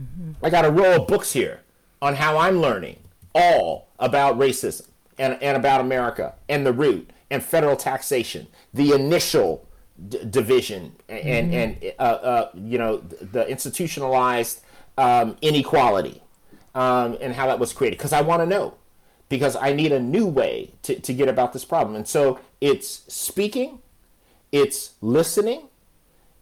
Mm-hmm. 0.01 0.45
I 0.45 0.50
got 0.50 0.66
a 0.66 0.72
row 0.72 1.01
of 1.01 1.07
books 1.07 1.33
here 1.33 1.62
on 2.01 2.16
how 2.16 2.38
I'm 2.38 2.62
learning 2.62 3.00
all 3.33 3.89
about 4.00 4.38
racism 4.38 4.88
and, 5.18 5.42
and 5.42 5.57
about 5.57 5.81
America 5.81 6.35
and 6.50 6.66
the 6.66 6.73
root 6.73 7.09
and 7.31 7.44
federal 7.44 7.76
taxation, 7.76 8.47
the 8.73 8.92
initial 8.92 9.68
d- 10.09 10.19
division 10.30 10.95
and, 11.09 11.52
mm-hmm. 11.52 11.54
and 11.54 11.94
uh, 12.00 12.02
uh, 12.02 12.50
you 12.54 12.78
know, 12.78 12.97
the 12.97 13.47
institutionalized 13.47 14.61
um, 14.97 15.38
inequality 15.42 16.21
um, 16.73 17.18
and 17.21 17.33
how 17.33 17.47
that 17.47 17.59
was 17.59 17.73
created. 17.73 17.97
Because 17.97 18.14
I 18.14 18.21
want 18.21 18.42
to 18.42 18.45
know 18.45 18.76
because 19.30 19.56
I 19.56 19.74
need 19.74 19.92
a 19.92 20.00
new 20.00 20.28
way 20.28 20.74
to, 20.84 21.00
to 21.00 21.14
get 21.14 21.28
about 21.28 21.54
this 21.54 21.66
problem. 21.66 21.96
And 21.96 22.08
so 22.08 22.40
it's 22.62 23.04
speaking, 23.14 23.80
it's 24.52 24.94
listening, 25.02 25.70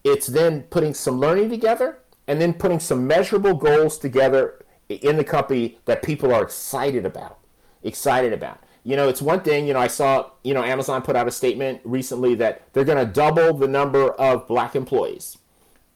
it's 0.04 0.28
then 0.28 0.63
putting 0.63 0.94
some 0.94 1.20
learning 1.20 1.50
together, 1.50 2.00
and 2.28 2.40
then 2.40 2.54
putting 2.54 2.80
some 2.80 3.08
measurable 3.08 3.54
goals 3.54 3.98
together 3.98 4.63
in 4.90 5.18
the 5.18 5.24
company 5.24 5.78
that 5.86 6.04
people 6.04 6.34
are 6.34 6.44
excited 6.44 7.06
about. 7.06 7.40
Excited 7.84 8.34
about. 8.34 8.60
You 8.84 8.98
know, 8.98 9.08
it's 9.08 9.22
one 9.22 9.42
thing, 9.42 9.66
you 9.66 9.74
know, 9.74 9.80
I 9.80 9.88
saw, 9.88 10.30
you 10.44 10.54
know, 10.54 10.63
Amazon 10.63 11.02
put 11.02 11.16
out 11.16 11.28
a 11.28 11.32
statement 11.32 11.82
recently 11.86 12.36
that 12.36 12.63
they're 12.74 12.84
going 12.84 13.06
to 13.06 13.12
double 13.12 13.54
the 13.54 13.68
number 13.68 14.12
of 14.12 14.46
black 14.48 14.75
employees 14.75 15.38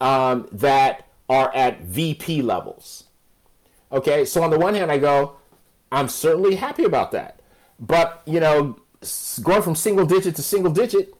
um, 0.00 0.48
that 0.52 1.06
are 1.28 1.54
at 1.54 1.82
VP 1.82 2.40
levels. 2.42 3.04
Okay, 3.92 4.24
so 4.24 4.42
on 4.42 4.50
the 4.50 4.58
one 4.58 4.74
hand, 4.74 4.90
I 4.90 4.98
go, 4.98 5.36
I'm 5.90 6.08
certainly 6.08 6.56
happy 6.56 6.84
about 6.84 7.12
that. 7.12 7.40
But, 7.80 8.22
you 8.26 8.40
know, 8.40 8.78
going 9.42 9.62
from 9.62 9.74
single 9.74 10.06
digit 10.06 10.36
to 10.36 10.42
single 10.42 10.72
digit 10.72 11.14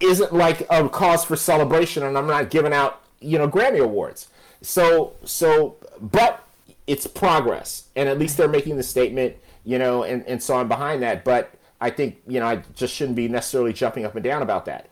isn't 0.00 0.32
like 0.32 0.66
a 0.70 0.88
cause 0.88 1.24
for 1.24 1.36
celebration 1.36 2.02
and 2.02 2.16
I'm 2.16 2.26
not 2.26 2.50
giving 2.50 2.72
out, 2.72 3.02
you 3.20 3.38
know, 3.38 3.48
Grammy 3.48 3.80
awards. 3.80 4.28
So 4.62 5.14
so 5.24 5.76
but 6.00 6.44
it's 6.86 7.06
progress. 7.06 7.84
And 7.96 8.08
at 8.08 8.18
least 8.18 8.36
they're 8.36 8.48
making 8.48 8.76
the 8.76 8.82
statement, 8.82 9.36
you 9.64 9.78
know, 9.78 10.02
and, 10.02 10.26
and 10.26 10.42
so 10.42 10.56
I'm 10.56 10.68
behind 10.68 11.02
that. 11.02 11.24
But 11.24 11.54
I 11.80 11.90
think, 11.90 12.20
you 12.26 12.40
know, 12.40 12.46
I 12.46 12.56
just 12.74 12.94
shouldn't 12.94 13.16
be 13.16 13.28
necessarily 13.28 13.72
jumping 13.72 14.04
up 14.04 14.14
and 14.14 14.24
down 14.24 14.42
about 14.42 14.64
that. 14.66 14.88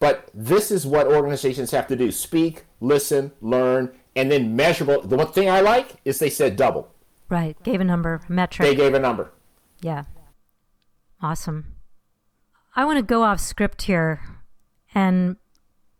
But 0.00 0.28
this 0.34 0.70
is 0.70 0.86
what 0.86 1.06
organizations 1.06 1.70
have 1.70 1.86
to 1.88 1.96
do 1.96 2.10
speak, 2.10 2.64
listen, 2.80 3.32
learn, 3.40 3.92
and 4.16 4.30
then 4.30 4.54
measurable. 4.56 5.02
The 5.02 5.16
one 5.16 5.32
thing 5.32 5.48
I 5.48 5.60
like 5.60 5.96
is 6.04 6.18
they 6.18 6.30
said 6.30 6.56
double. 6.56 6.93
Right. 7.28 7.60
Gave 7.62 7.80
a 7.80 7.84
number, 7.84 8.20
metric. 8.28 8.68
They 8.68 8.74
gave 8.74 8.94
a 8.94 8.98
number. 8.98 9.32
Yeah. 9.80 10.04
Awesome. 11.20 11.74
I 12.76 12.84
want 12.84 12.98
to 12.98 13.02
go 13.02 13.22
off 13.22 13.40
script 13.40 13.82
here. 13.82 14.20
And 14.94 15.36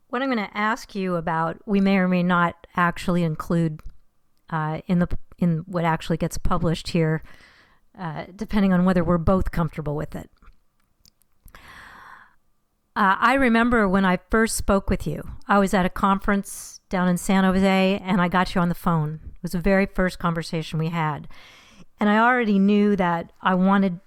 what 0.09 0.23
I'm 0.23 0.31
going 0.31 0.47
to 0.47 0.57
ask 0.57 0.95
you 0.95 1.16
about, 1.16 1.59
we 1.66 1.81
may 1.81 1.97
or 1.97 2.09
may 2.09 2.23
not 2.23 2.66
actually 2.76 3.23
include 3.23 3.81
uh, 4.50 4.81
in 4.87 4.99
the 4.99 5.09
in 5.38 5.64
what 5.66 5.85
actually 5.85 6.16
gets 6.16 6.38
published 6.38 6.88
here, 6.88 7.23
uh, 7.99 8.25
depending 8.35 8.73
on 8.73 8.85
whether 8.85 9.02
we're 9.02 9.19
both 9.19 9.50
comfortable 9.50 9.97
with 9.97 10.14
it. 10.14 10.31
Uh, 12.97 13.16
I 13.19 13.35
remember 13.35 13.88
when 13.88 14.04
I 14.04 14.21
first 14.31 14.57
spoke 14.57 14.88
with 14.88 15.07
you. 15.07 15.28
I 15.49 15.59
was 15.59 15.75
at 15.75 15.85
a 15.85 15.90
conference 15.90 16.81
down 16.88 17.09
in 17.09 17.16
San 17.16 17.43
Jose, 17.43 18.00
and 18.04 18.21
I 18.21 18.28
got 18.28 18.54
you 18.54 18.61
on 18.61 18.69
the 18.69 18.75
phone. 18.76 19.34
Was 19.45 19.53
the 19.53 19.61
very 19.61 19.85
first 19.85 20.19
conversation 20.19 20.79
we 20.79 20.89
had, 20.89 21.29
and 22.01 22.09
I 22.09 22.17
already 22.17 22.59
knew 22.59 22.97
that 22.97 23.31
I 23.43 23.55
wanted, 23.55 24.01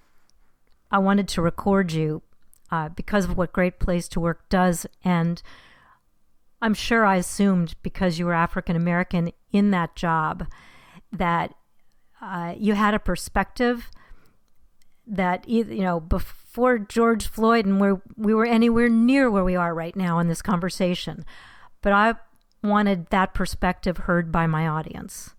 I 0.90 0.98
wanted 0.98 1.28
to 1.28 1.44
record 1.44 1.92
you 1.92 2.24
uh, 2.72 2.90
because 2.90 3.26
of 3.26 3.38
what 3.38 3.54
Great 3.54 3.78
Place 3.80 4.08
to 4.10 4.20
Work 4.20 4.50
does, 4.50 4.88
and 5.04 5.44
I'm 6.60 6.74
sure 6.74 7.06
I 7.06 7.18
assumed 7.18 7.76
because 7.84 8.18
you 8.18 8.26
were 8.26 8.34
African 8.34 8.76
American 8.76 9.32
in 9.52 9.70
that 9.70 9.96
job 9.96 10.48
that 11.12 11.54
uh, 12.20 12.56
you 12.58 12.74
had 12.74 12.96
a 12.96 13.00
perspective 13.00 13.92
that 15.06 15.48
you 15.48 15.64
know 15.84 16.00
before 16.00 16.80
George 16.80 17.28
Floyd 17.28 17.68
and 17.68 17.80
where 17.80 18.02
we 18.16 18.34
were 18.34 18.46
anywhere 18.48 18.90
near 18.90 19.30
where 19.30 19.44
we 19.44 19.56
are 19.56 19.76
right 19.76 19.96
now 19.96 20.18
in 20.18 20.28
this 20.28 20.42
conversation. 20.42 21.24
But 21.82 21.94
I 21.94 22.16
wanted 22.68 23.08
that 23.08 23.34
perspective 23.34 23.98
heard 24.00 24.32
by 24.32 24.48
my 24.48 24.68
audience. 24.68 25.34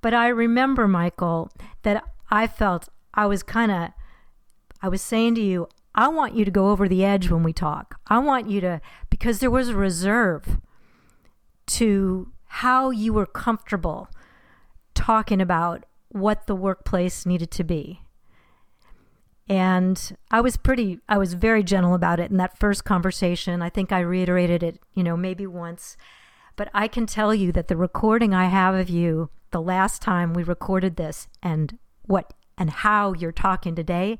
But 0.00 0.14
I 0.14 0.28
remember, 0.28 0.88
Michael, 0.88 1.50
that 1.82 2.02
I 2.30 2.46
felt 2.46 2.88
I 3.14 3.26
was 3.26 3.42
kind 3.42 3.70
of, 3.70 3.90
I 4.80 4.88
was 4.88 5.02
saying 5.02 5.36
to 5.36 5.40
you, 5.40 5.68
I 5.94 6.08
want 6.08 6.34
you 6.34 6.44
to 6.44 6.50
go 6.50 6.70
over 6.70 6.88
the 6.88 7.04
edge 7.04 7.30
when 7.30 7.42
we 7.42 7.52
talk. 7.52 8.00
I 8.06 8.18
want 8.18 8.48
you 8.48 8.60
to, 8.62 8.80
because 9.10 9.38
there 9.38 9.50
was 9.50 9.68
a 9.68 9.76
reserve 9.76 10.58
to 11.66 12.32
how 12.46 12.90
you 12.90 13.12
were 13.12 13.26
comfortable 13.26 14.08
talking 14.94 15.40
about 15.40 15.84
what 16.08 16.46
the 16.46 16.56
workplace 16.56 17.24
needed 17.24 17.50
to 17.52 17.64
be. 17.64 18.00
And 19.48 20.16
I 20.30 20.40
was 20.40 20.56
pretty, 20.56 21.00
I 21.08 21.18
was 21.18 21.34
very 21.34 21.62
gentle 21.62 21.94
about 21.94 22.20
it 22.20 22.30
in 22.30 22.36
that 22.38 22.58
first 22.58 22.84
conversation. 22.84 23.60
I 23.60 23.68
think 23.68 23.92
I 23.92 24.00
reiterated 24.00 24.62
it, 24.62 24.80
you 24.94 25.02
know, 25.02 25.16
maybe 25.16 25.46
once. 25.46 25.96
But 26.56 26.68
I 26.74 26.88
can 26.88 27.06
tell 27.06 27.34
you 27.34 27.52
that 27.52 27.68
the 27.68 27.76
recording 27.76 28.34
I 28.34 28.46
have 28.46 28.74
of 28.74 28.90
you 28.90 29.30
the 29.50 29.62
last 29.62 30.02
time 30.02 30.34
we 30.34 30.42
recorded 30.42 30.96
this 30.96 31.28
and 31.42 31.78
what 32.02 32.32
and 32.58 32.70
how 32.70 33.14
you're 33.14 33.32
talking 33.32 33.74
today, 33.74 34.18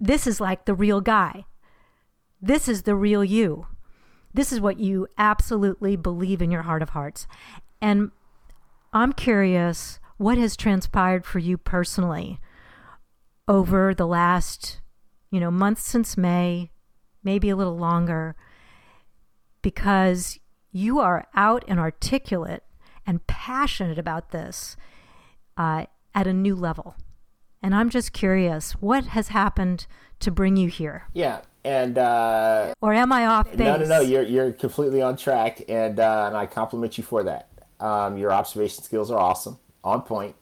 this 0.00 0.26
is 0.26 0.40
like 0.40 0.64
the 0.64 0.74
real 0.74 1.00
guy. 1.00 1.44
This 2.40 2.68
is 2.68 2.82
the 2.82 2.94
real 2.94 3.24
you. 3.24 3.66
This 4.34 4.52
is 4.52 4.60
what 4.60 4.78
you 4.78 5.06
absolutely 5.16 5.96
believe 5.96 6.42
in 6.42 6.50
your 6.50 6.62
heart 6.62 6.82
of 6.82 6.90
hearts. 6.90 7.26
And 7.80 8.10
I'm 8.92 9.12
curious 9.12 9.98
what 10.16 10.38
has 10.38 10.56
transpired 10.56 11.24
for 11.24 11.38
you 11.38 11.56
personally 11.56 12.40
over 13.46 13.94
the 13.94 14.06
last, 14.06 14.80
you 15.30 15.40
know, 15.40 15.50
month 15.50 15.80
since 15.80 16.16
May, 16.16 16.70
maybe 17.22 17.48
a 17.48 17.56
little 17.56 17.76
longer, 17.76 18.36
because 19.62 20.38
you 20.72 20.98
are 20.98 21.26
out 21.34 21.64
and 21.66 21.78
articulate 21.78 22.62
and 23.06 23.26
passionate 23.26 23.98
about 23.98 24.30
this 24.30 24.76
uh, 25.56 25.86
at 26.14 26.26
a 26.26 26.32
new 26.32 26.54
level. 26.54 26.96
And 27.62 27.74
I'm 27.74 27.90
just 27.90 28.12
curious, 28.12 28.72
what 28.72 29.06
has 29.06 29.28
happened 29.28 29.86
to 30.20 30.30
bring 30.30 30.56
you 30.56 30.68
here? 30.68 31.04
Yeah, 31.12 31.40
and 31.64 31.98
uh, 31.98 32.74
or 32.80 32.92
am 32.94 33.12
I 33.12 33.26
off 33.26 33.50
base? 33.50 33.58
No, 33.58 33.76
no, 33.76 33.84
no. 33.84 34.00
You're 34.00 34.22
you're 34.22 34.52
completely 34.52 35.02
on 35.02 35.16
track, 35.16 35.62
and 35.68 35.98
uh, 35.98 36.26
and 36.28 36.36
I 36.36 36.46
compliment 36.46 36.96
you 36.98 37.04
for 37.04 37.24
that. 37.24 37.48
Um, 37.80 38.16
your 38.16 38.32
observation 38.32 38.84
skills 38.84 39.10
are 39.10 39.18
awesome, 39.18 39.58
on 39.82 40.02
point, 40.02 40.36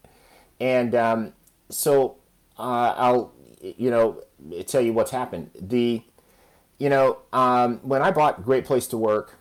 and 0.61 0.95
um, 0.95 1.33
so 1.71 2.17
uh, 2.59 2.95
I'll 2.97 3.33
you 3.61 3.91
know 3.91 4.23
tell 4.67 4.83
you 4.83 4.93
what's 4.93 5.11
happened. 5.11 5.51
The 5.59 6.03
you 6.79 6.89
know 6.91 7.19
um, 7.33 7.79
when 7.83 8.03
I 8.03 8.11
bought 8.11 8.45
Great 8.45 8.67
Place 8.67 8.87
to 8.89 8.99
Work, 8.99 9.36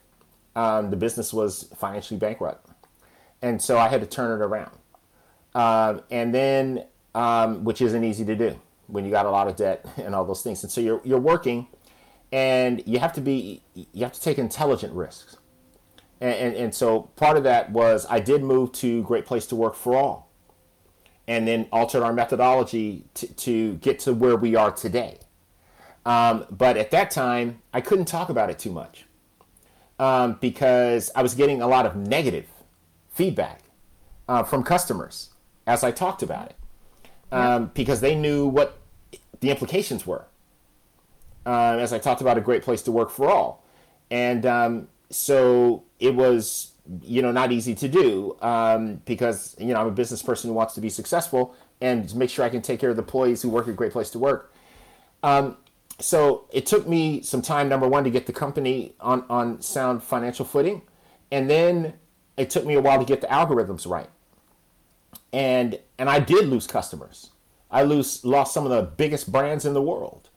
um, 0.56 0.90
the 0.90 0.96
business 0.96 1.34
was 1.34 1.64
financially 1.76 2.20
bankrupt, 2.20 2.70
and 3.42 3.62
so 3.62 3.78
I 3.78 3.88
had 3.88 4.02
to 4.02 4.08
turn 4.08 4.40
it 4.40 4.44
around, 4.44 4.72
uh, 5.54 6.00
and 6.10 6.34
then 6.34 6.86
um, 7.14 7.64
which 7.64 7.82
isn't 7.82 8.04
easy 8.04 8.26
to 8.26 8.36
do 8.36 8.60
when 8.88 9.06
you 9.06 9.12
got 9.12 9.26
a 9.26 9.32
lot 9.32 9.48
of 9.48 9.56
debt 9.56 9.86
and 9.98 10.14
all 10.14 10.26
those 10.26 10.44
things. 10.44 10.64
And 10.64 10.72
so 10.72 10.82
you're 10.82 11.02
you're 11.04 11.20
working, 11.20 11.68
and 12.32 12.84
you 12.86 13.00
have 13.00 13.14
to 13.14 13.22
be 13.22 13.62
you 13.74 14.04
have 14.04 14.14
to 14.14 14.22
take 14.22 14.38
intelligent 14.38 14.94
risks. 14.94 15.38
And, 16.22 16.34
and, 16.34 16.56
and 16.56 16.76
so 16.76 17.02
part 17.18 17.36
of 17.36 17.44
that 17.44 17.72
was 17.72 18.06
I 18.10 18.22
did 18.22 18.42
move 18.42 18.72
to 18.74 19.04
Great 19.04 19.26
Place 19.26 19.46
to 19.48 19.56
Work 19.56 19.76
for 19.76 19.98
All, 19.98 20.30
and 21.28 21.48
then 21.48 21.68
altered 21.72 22.04
our 22.04 22.14
methodology 22.14 23.06
to, 23.16 23.28
to 23.28 23.76
get 23.76 24.00
to 24.00 24.14
where 24.14 24.38
we 24.38 24.56
are 24.56 24.72
today. 24.72 25.20
Um, 26.06 26.46
but 26.52 26.78
at 26.78 26.92
that 26.92 27.12
time, 27.12 27.62
I 27.74 27.82
couldn't 27.82 28.06
talk 28.06 28.30
about 28.30 28.50
it 28.50 28.60
too 28.60 28.72
much 28.72 29.05
um, 30.00 30.38
because 30.42 31.12
I 31.16 31.22
was 31.22 31.36
getting 31.36 31.62
a 31.62 31.68
lot 31.68 31.86
of 31.86 31.96
negative 31.96 32.48
feedback 33.10 33.62
uh, 34.28 34.44
from 34.44 34.64
customers 34.64 35.30
as 35.68 35.84
I 35.84 35.92
talked 35.92 36.22
about 36.22 36.48
it 36.48 36.56
um, 37.32 37.72
because 37.74 38.02
they 38.02 38.16
knew 38.16 38.48
what 38.48 38.78
the 39.40 39.50
implications 39.50 40.06
were. 40.06 40.26
Uh, 41.46 41.78
as 41.80 41.94
I 41.94 42.00
talked 42.00 42.22
about, 42.22 42.38
a 42.38 42.42
great 42.42 42.64
place 42.64 42.82
to 42.84 42.92
work 42.92 43.12
for 43.12 43.30
all, 43.30 43.64
and 44.10 44.46
um, 44.46 44.88
so 45.12 45.84
it 46.00 46.16
was 46.16 46.72
you 47.02 47.22
know 47.22 47.32
not 47.32 47.52
easy 47.52 47.76
to 47.76 47.88
do 47.88 48.36
um, 48.42 49.02
because 49.06 49.56
you 49.60 49.68
know 49.68 49.80
I'm 49.80 49.88
a 49.88 49.92
business 49.92 50.24
person 50.24 50.50
who 50.50 50.56
wants 50.56 50.74
to 50.74 50.82
be 50.82 50.90
successful 50.90 51.56
and 51.82 52.14
make 52.16 52.30
sure 52.30 52.46
I 52.46 52.50
can 52.50 52.62
take 52.62 52.80
care 52.80 52.90
of 52.90 52.96
the 52.96 53.04
employees 53.04 53.42
who 53.42 53.50
work 53.50 53.68
at 53.68 53.72
a 53.72 53.74
great 53.74 53.92
place 53.92 54.10
to 54.12 54.20
work. 54.20 54.54
Um, 55.22 55.58
so 56.00 56.48
it 56.52 56.66
took 56.66 56.88
me 56.88 57.22
some 57.22 57.42
time, 57.42 57.70
number 57.70 57.88
one, 57.88 58.04
to 58.04 58.10
get 58.10 58.26
the 58.26 58.34
company 58.34 58.94
on 59.00 59.24
on 59.30 59.62
sound 59.62 60.04
financial 60.04 60.46
footing, 60.46 60.82
and 61.32 61.50
then 61.50 61.94
it 62.38 62.50
took 62.50 62.66
me 62.66 62.76
a 62.76 62.82
while 62.82 63.00
to 63.00 63.06
get 63.06 63.22
the 63.22 63.28
algorithms 63.28 63.88
right 63.90 64.10
and 65.36 65.78
and 65.98 66.10
I 66.10 66.20
did 66.20 66.48
lose 66.48 66.66
customers. 66.66 67.32
I 67.70 67.84
lose 67.84 68.24
lost 68.24 68.54
some 68.54 68.66
of 68.66 68.72
the 68.72 68.84
biggest 68.84 69.32
brands 69.32 69.66
in 69.66 69.74
the 69.74 69.82
world. 69.82 70.30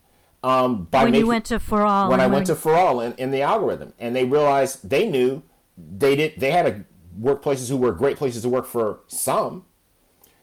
Um, 0.43 0.85
by 0.85 1.05
when 1.05 1.13
making, 1.13 1.25
you 1.25 1.29
went 1.29 1.45
to 1.47 1.61
For 1.61 1.83
All, 1.83 2.11
when 2.11 2.21
I 2.21 2.27
went 2.27 2.47
to 2.47 2.57
For 2.57 2.75
All 2.75 3.01
in, 3.01 3.13
in 3.15 3.31
the 3.31 3.43
algorithm, 3.43 3.93
and 3.99 4.15
they 4.15 4.25
realized 4.25 4.89
they 4.89 5.09
knew 5.09 5.43
they 5.77 6.17
did 6.17 6.35
they 6.39 6.51
had 6.51 6.67
a 6.67 6.85
workplaces 7.21 7.69
who 7.69 7.77
were 7.77 7.93
great 7.93 8.17
places 8.17 8.43
to 8.43 8.49
work 8.49 8.67
for 8.67 9.01
some, 9.07 9.65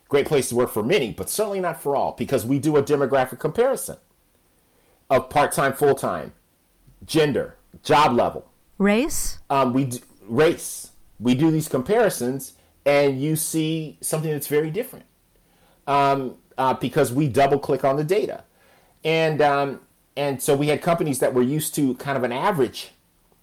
great 0.07 0.25
places 0.25 0.49
to 0.49 0.55
work 0.55 0.71
for 0.71 0.83
many, 0.83 1.11
but 1.11 1.29
certainly 1.29 1.59
not 1.59 1.81
for 1.81 1.95
all 1.95 2.13
because 2.17 2.45
we 2.45 2.57
do 2.57 2.77
a 2.77 2.83
demographic 2.83 3.39
comparison 3.39 3.97
of 5.09 5.29
part 5.29 5.51
time, 5.51 5.73
full 5.73 5.95
time, 5.95 6.33
gender, 7.05 7.55
job 7.83 8.13
level, 8.13 8.49
race. 8.77 9.39
Um, 9.49 9.73
we 9.73 9.85
do, 9.85 9.99
race. 10.27 10.91
We 11.19 11.35
do 11.35 11.51
these 11.51 11.67
comparisons 11.67 12.53
and 12.85 13.21
you 13.21 13.35
see 13.35 13.97
something 14.01 14.31
that's 14.31 14.47
very 14.47 14.69
different 14.69 15.05
um, 15.87 16.37
uh, 16.57 16.73
because 16.73 17.11
we 17.11 17.27
double 17.27 17.59
click 17.59 17.83
on 17.83 17.95
the 17.95 18.03
data. 18.03 18.43
And, 19.03 19.41
um, 19.41 19.81
and 20.15 20.41
so 20.41 20.55
we 20.55 20.67
had 20.67 20.81
companies 20.81 21.19
that 21.19 21.33
were 21.33 21.41
used 21.41 21.75
to 21.75 21.95
kind 21.95 22.17
of 22.17 22.23
an 22.23 22.31
average 22.31 22.91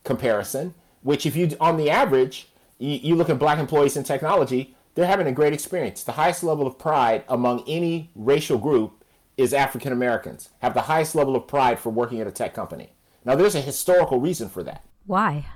comparison, 0.05 0.75
which 1.03 1.27
if 1.27 1.37
you, 1.37 1.57
on 1.61 1.77
the 1.77 1.91
average, 1.91 2.49
you, 2.79 2.99
you 3.03 3.15
look 3.15 3.31
at 3.31 3.39
black 3.39 3.59
employees 3.59 3.97
in 3.97 4.05
technology, 4.05 4.75
they're 4.95 5.07
having 5.07 5.27
a 5.27 5.33
great 5.33 5.53
experience. 5.53 6.03
The 6.03 6.13
highest 6.13 6.43
level 6.43 6.67
of 6.67 6.79
pride 6.79 7.25
among 7.29 7.65
any 7.67 8.11
racial 8.15 8.59
group 8.59 9.02
is 9.37 9.55
African 9.55 9.93
Americans, 9.93 10.51
have 10.61 10.75
the 10.75 10.83
highest 10.83 11.15
level 11.15 11.37
of 11.37 11.47
pride 11.47 11.79
for 11.79 11.91
working 11.91 12.21
at 12.21 12.27
a 12.27 12.33
tech 12.33 12.55
company. 12.55 12.93
Now, 13.25 13.35
there's 13.35 13.55
a 13.55 13.61
historical 13.61 14.21
reason 14.21 14.49
for 14.49 14.63
that. 14.65 14.85
Why? 15.07 15.47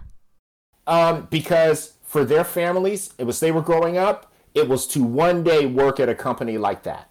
Um, 0.87 1.29
because 1.31 1.95
for 2.03 2.25
their 2.25 2.45
families, 2.45 3.13
it 3.19 3.25
was 3.25 3.41
they 3.41 3.53
were 3.53 3.63
growing 3.63 3.99
up, 3.99 4.33
it 4.55 4.69
was 4.69 4.87
to 4.89 5.03
one 5.03 5.43
day 5.43 5.67
work 5.67 6.01
at 6.01 6.09
a 6.09 6.15
company 6.15 6.59
like 6.59 6.85
that. 6.85 7.11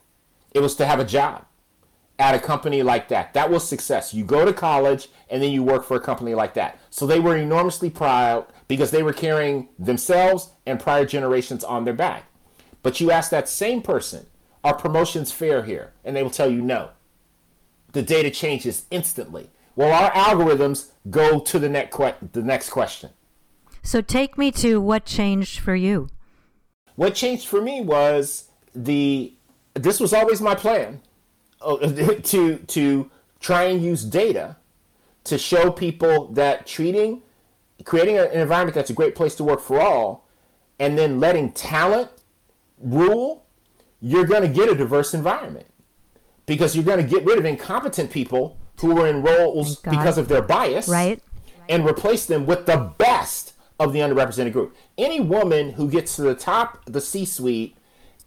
It 0.54 0.62
was 0.62 0.76
to 0.76 0.86
have 0.86 1.00
a 1.00 1.06
job 1.06 1.46
at 2.18 2.34
a 2.34 2.40
company 2.40 2.82
like 2.82 3.10
that. 3.10 3.34
That 3.34 3.50
was 3.50 3.68
success. 3.68 4.14
You 4.14 4.24
go 4.24 4.46
to 4.46 4.54
college 4.54 5.10
and 5.30 5.44
then 5.44 5.52
you 5.52 5.62
work 5.64 5.84
for 5.84 5.98
a 5.98 6.02
company 6.02 6.34
like 6.34 6.54
that. 6.54 6.80
So 6.90 7.06
they 7.06 7.20
were 7.20 7.36
enormously 7.36 7.90
proud 7.90 8.48
because 8.68 8.92
they 8.92 9.04
were 9.04 9.14
carrying 9.14 9.70
themselves 9.78 10.52
and 10.66 10.80
prior 10.80 11.06
generations 11.06 11.64
on 11.64 11.84
their 11.84 11.94
back. 11.94 12.24
But 12.84 13.02
you 13.02 13.12
ask 13.12 13.32
that 13.32 13.50
same 13.50 13.82
person, 13.82 14.28
are 14.66 14.74
promotions 14.74 15.32
fair 15.32 15.64
here? 15.64 15.94
And 16.04 16.16
they 16.16 16.24
will 16.24 16.32
tell 16.32 16.50
you 16.50 16.60
no. 16.60 16.90
The 17.94 18.02
data 18.02 18.32
changes 18.32 18.86
instantly. 18.90 19.52
Well, 19.76 19.94
our 19.94 20.12
algorithms 20.12 20.90
go 21.10 21.40
to 21.40 21.60
the 21.60 21.70
next, 21.70 21.96
que- 21.96 22.16
the 22.34 22.42
next 22.42 22.72
question. 22.72 23.12
So 23.84 24.02
take 24.02 24.38
me 24.40 24.52
to 24.54 24.82
what 24.82 25.06
changed 25.06 25.60
for 25.60 25.76
you. 25.76 26.10
What 26.96 27.14
changed 27.14 27.48
for 27.48 27.62
me 27.62 27.82
was 27.82 28.50
the 28.74 29.34
this 29.76 30.00
was 30.00 30.14
always 30.14 30.42
my 30.42 30.56
plan 30.56 31.02
uh, 31.62 31.78
to 32.24 32.58
to 32.58 33.12
try 33.40 33.66
and 33.66 33.84
use 33.84 34.04
data 34.04 34.58
to 35.26 35.38
show 35.38 35.70
people 35.70 36.30
that 36.30 36.66
treating 36.66 37.22
creating 37.84 38.18
an 38.18 38.32
environment 38.32 38.74
that's 38.74 38.90
a 38.90 38.94
great 38.94 39.14
place 39.14 39.36
to 39.36 39.44
work 39.44 39.62
for 39.62 39.80
all 39.80 40.28
and 40.80 40.98
then 40.98 41.20
letting 41.20 41.52
talent 41.52 42.10
rule 42.80 43.45
you're 44.06 44.26
going 44.26 44.44
to 44.44 44.48
get 44.48 44.70
a 44.70 44.76
diverse 44.76 45.16
environment 45.16 45.66
because 46.46 46.76
you're 46.76 46.86
going 46.86 47.04
to 47.04 47.10
get 47.10 47.26
rid 47.26 47.40
of 47.40 47.46
incompetent 47.46 48.12
people 48.12 48.56
who 48.80 48.94
were 48.94 49.08
in 49.08 49.24
roles 49.24 49.78
because 49.78 50.20
of 50.20 50.28
their 50.28 50.44
bias, 50.44 50.88
right, 50.88 51.20
and 51.68 51.84
replace 51.84 52.28
them 52.28 52.46
with 52.46 52.68
the 52.68 52.94
best 53.00 53.54
of 53.80 53.94
the 53.94 54.00
underrepresented 54.00 54.54
group. 54.54 54.76
Any 54.96 55.20
woman 55.20 55.72
who 55.72 55.90
gets 55.90 56.16
to 56.18 56.22
the 56.22 56.36
top, 56.36 56.86
the 56.86 57.02
C-suite, 57.02 57.76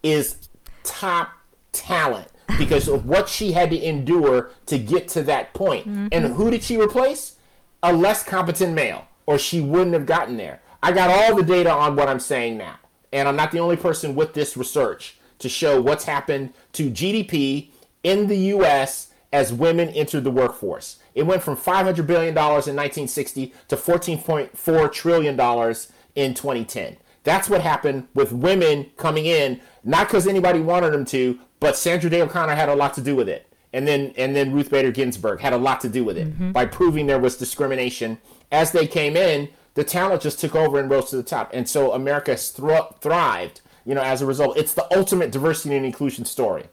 is 0.03 0.49
top 0.83 1.31
talent 1.71 2.27
because 2.59 2.89
of 2.89 3.07
what 3.07 3.29
she 3.29 3.53
had 3.53 3.71
to 3.71 3.81
endure 3.81 4.51
to 4.67 4.79
get 4.79 5.07
to 5.09 5.23
that 5.23 5.55
point. 5.55 5.87
Mm-hmm. 5.87 6.09
And 6.11 6.35
who 6.35 6.51
did 6.51 6.65
she 6.65 6.77
replace? 6.77 7.37
A 7.85 7.93
less 7.93 8.25
competent 8.25 8.75
male, 8.75 9.07
or 9.27 9.39
she 9.39 9.61
wouldn't 9.61 9.93
have 9.93 10.07
gotten 10.07 10.39
there. 10.39 10.61
I 10.83 10.91
got 10.91 11.09
all 11.09 11.37
the 11.37 11.45
data 11.45 11.71
on 11.71 11.95
what 11.95 12.09
I'm 12.09 12.19
saying 12.19 12.59
now, 12.59 12.81
and 13.13 13.29
I'm 13.29 13.37
not 13.37 13.53
the 13.53 13.61
only 13.61 13.77
person 13.77 14.17
with 14.17 14.35
this 14.35 14.57
research 14.57 15.15
to 15.39 15.49
show 15.49 15.81
what's 15.81 16.05
happened 16.05 16.53
to 16.73 16.91
GDP 16.91 17.71
in 18.03 18.27
the 18.27 18.37
U.S. 18.37 19.09
as 19.33 19.53
women 19.53 19.89
entered 19.91 20.25
the 20.25 20.31
workforce. 20.31 20.99
It 21.15 21.27
went 21.27 21.43
from 21.43 21.57
500 21.57 22.07
billion 22.07 22.35
dollars 22.35 22.69
in 22.69 22.77
1960 22.77 23.53
to 23.69 23.77
14.4 23.77 24.93
trillion 24.93 25.37
dollars 25.37 25.93
in 26.15 26.35
2010. 26.35 26.97
That's 27.25 27.51
what 27.51 27.61
happened 27.61 28.09
with 28.15 28.33
women 28.33 28.91
coming 28.97 29.27
in, 29.27 29.61
not 29.85 30.09
because 30.09 30.27
anybody 30.27 30.61
wanted 30.61 30.93
them 30.93 31.05
to, 31.07 31.39
but 31.61 31.77
Sandra 31.77 32.09
Day 32.09 32.23
O'Connor 32.23 32.55
had 32.55 32.69
a 32.69 32.75
lot 32.75 32.95
to 32.95 33.01
do 33.01 33.15
with 33.17 33.29
it. 33.29 33.47
And 33.73 33.87
then 33.87 34.15
and 34.17 34.35
then 34.35 34.53
Ruth 34.53 34.71
Bader 34.71 34.91
Ginsburg 34.91 35.41
had 35.41 35.53
a 35.53 35.59
lot 35.59 35.81
to 35.83 35.89
do 35.89 36.05
with 36.05 36.17
it 36.17 36.29
mm-hmm. 36.29 36.53
by 36.53 36.65
proving 36.65 37.07
there 37.07 37.19
was 37.19 37.37
discrimination. 37.37 38.19
As 38.51 38.73
they 38.73 38.87
came 38.87 39.17
in, 39.17 39.51
the 39.75 39.85
talent 39.85 40.23
just 40.23 40.41
took 40.41 40.55
over 40.55 40.81
and 40.81 40.91
rose 40.91 41.11
to 41.11 41.17
the 41.17 41.23
top. 41.23 41.51
And 41.53 41.69
so 41.69 41.93
America 41.93 42.31
has 42.31 42.51
thrived, 42.51 43.61
you 43.89 43.95
know, 43.95 44.03
as 44.03 44.21
a 44.21 44.27
result. 44.27 44.59
It's 44.59 44.75
the 44.75 44.87
ultimate 44.97 45.33
diversity 45.33 45.75
and 45.75 45.87
inclusion 45.87 46.27
story. 46.27 46.65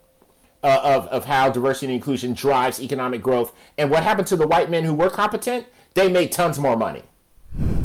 Uh, 0.63 0.81
of, 0.83 1.07
of 1.09 1.25
how 1.25 1.47
diversity 1.47 1.85
and 1.85 1.93
inclusion 1.93 2.33
drives 2.33 2.81
economic 2.81 3.21
growth. 3.21 3.53
And 3.77 3.91
what 3.91 4.01
happened 4.01 4.25
to 4.29 4.35
the 4.35 4.47
white 4.47 4.67
men 4.67 4.83
who 4.83 4.95
were 4.95 5.11
competent? 5.11 5.67
They 5.93 6.11
made 6.11 6.31
tons 6.31 6.57
more 6.57 6.75
money. 6.75 7.03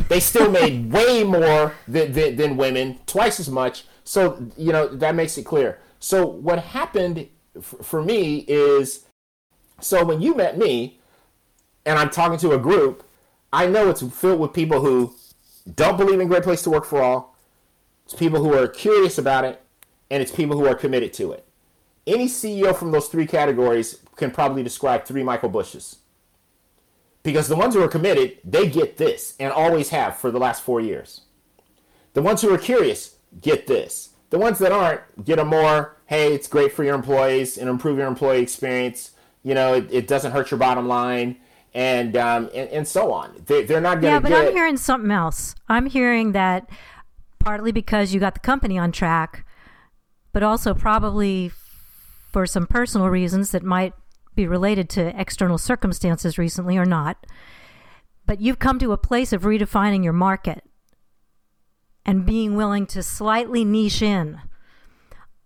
They 0.08 0.18
still 0.18 0.50
made 0.60 0.90
way 0.90 1.22
more 1.22 1.74
than, 1.86 2.12
than, 2.12 2.36
than, 2.36 2.56
women, 2.56 2.98
twice 3.04 3.38
as 3.38 3.50
much. 3.50 3.84
So, 4.04 4.50
you 4.56 4.72
know, 4.72 4.88
that 4.88 5.14
makes 5.14 5.36
it 5.36 5.44
clear. 5.44 5.78
So, 5.98 6.24
what 6.24 6.58
happened 6.58 7.28
f- 7.54 7.74
for 7.82 8.02
me 8.02 8.46
is 8.48 9.04
so 9.80 10.02
when 10.02 10.22
you 10.22 10.34
met 10.34 10.56
me 10.56 11.00
and 11.84 11.98
I'm 11.98 12.08
talking 12.08 12.38
to 12.38 12.52
a 12.52 12.58
group, 12.58 13.06
I 13.52 13.66
know 13.66 13.90
it's 13.90 14.00
filled 14.02 14.40
with 14.40 14.54
people 14.54 14.80
who 14.80 15.14
don't 15.74 15.98
believe 15.98 16.18
in 16.18 16.28
Great 16.28 16.44
Place 16.44 16.62
to 16.62 16.70
Work 16.70 16.86
for 16.86 17.02
All. 17.02 17.29
It's 18.10 18.18
people 18.18 18.42
who 18.42 18.52
are 18.54 18.66
curious 18.66 19.18
about 19.18 19.44
it, 19.44 19.62
and 20.10 20.20
it's 20.20 20.32
people 20.32 20.58
who 20.58 20.66
are 20.66 20.74
committed 20.74 21.12
to 21.12 21.30
it. 21.30 21.46
Any 22.08 22.26
CEO 22.26 22.74
from 22.74 22.90
those 22.90 23.06
three 23.06 23.24
categories 23.24 24.00
can 24.16 24.32
probably 24.32 24.64
describe 24.64 25.04
three 25.04 25.22
Michael 25.22 25.48
Bushes. 25.48 25.98
Because 27.22 27.46
the 27.46 27.54
ones 27.54 27.72
who 27.72 27.84
are 27.84 27.88
committed, 27.88 28.38
they 28.44 28.68
get 28.68 28.96
this 28.96 29.36
and 29.38 29.52
always 29.52 29.90
have 29.90 30.16
for 30.16 30.32
the 30.32 30.40
last 30.40 30.60
four 30.64 30.80
years. 30.80 31.20
The 32.14 32.20
ones 32.20 32.42
who 32.42 32.52
are 32.52 32.58
curious 32.58 33.14
get 33.40 33.68
this. 33.68 34.08
The 34.30 34.40
ones 34.40 34.58
that 34.58 34.72
aren't 34.72 35.24
get 35.24 35.38
a 35.38 35.44
more, 35.44 35.96
hey, 36.06 36.34
it's 36.34 36.48
great 36.48 36.72
for 36.72 36.82
your 36.82 36.96
employees 36.96 37.58
and 37.58 37.70
improve 37.70 37.96
your 37.96 38.08
employee 38.08 38.42
experience. 38.42 39.12
You 39.44 39.54
know, 39.54 39.74
it, 39.74 39.86
it 39.88 40.08
doesn't 40.08 40.32
hurt 40.32 40.50
your 40.50 40.58
bottom 40.58 40.88
line 40.88 41.36
and 41.74 42.16
um, 42.16 42.50
and, 42.52 42.68
and 42.70 42.88
so 42.88 43.12
on. 43.12 43.44
They, 43.46 43.62
they're 43.62 43.80
not 43.80 44.00
going 44.00 44.02
to. 44.02 44.08
Yeah, 44.08 44.18
but 44.18 44.30
get... 44.30 44.48
I'm 44.48 44.52
hearing 44.52 44.76
something 44.76 45.12
else. 45.12 45.54
I'm 45.68 45.86
hearing 45.86 46.32
that 46.32 46.68
partly 47.40 47.72
because 47.72 48.14
you 48.14 48.20
got 48.20 48.34
the 48.34 48.40
company 48.40 48.78
on 48.78 48.92
track, 48.92 49.44
but 50.32 50.42
also 50.42 50.74
probably 50.74 51.50
for 52.30 52.46
some 52.46 52.66
personal 52.66 53.08
reasons 53.08 53.50
that 53.50 53.64
might 53.64 53.92
be 54.36 54.46
related 54.46 54.88
to 54.90 55.20
external 55.20 55.58
circumstances 55.58 56.38
recently 56.38 56.76
or 56.76 56.84
not. 56.84 57.26
But 58.26 58.40
you've 58.40 58.60
come 58.60 58.78
to 58.78 58.92
a 58.92 58.98
place 58.98 59.32
of 59.32 59.42
redefining 59.42 60.04
your 60.04 60.12
market 60.12 60.62
and 62.06 62.24
being 62.24 62.54
willing 62.54 62.86
to 62.86 63.02
slightly 63.02 63.64
niche 63.64 64.02
in 64.02 64.40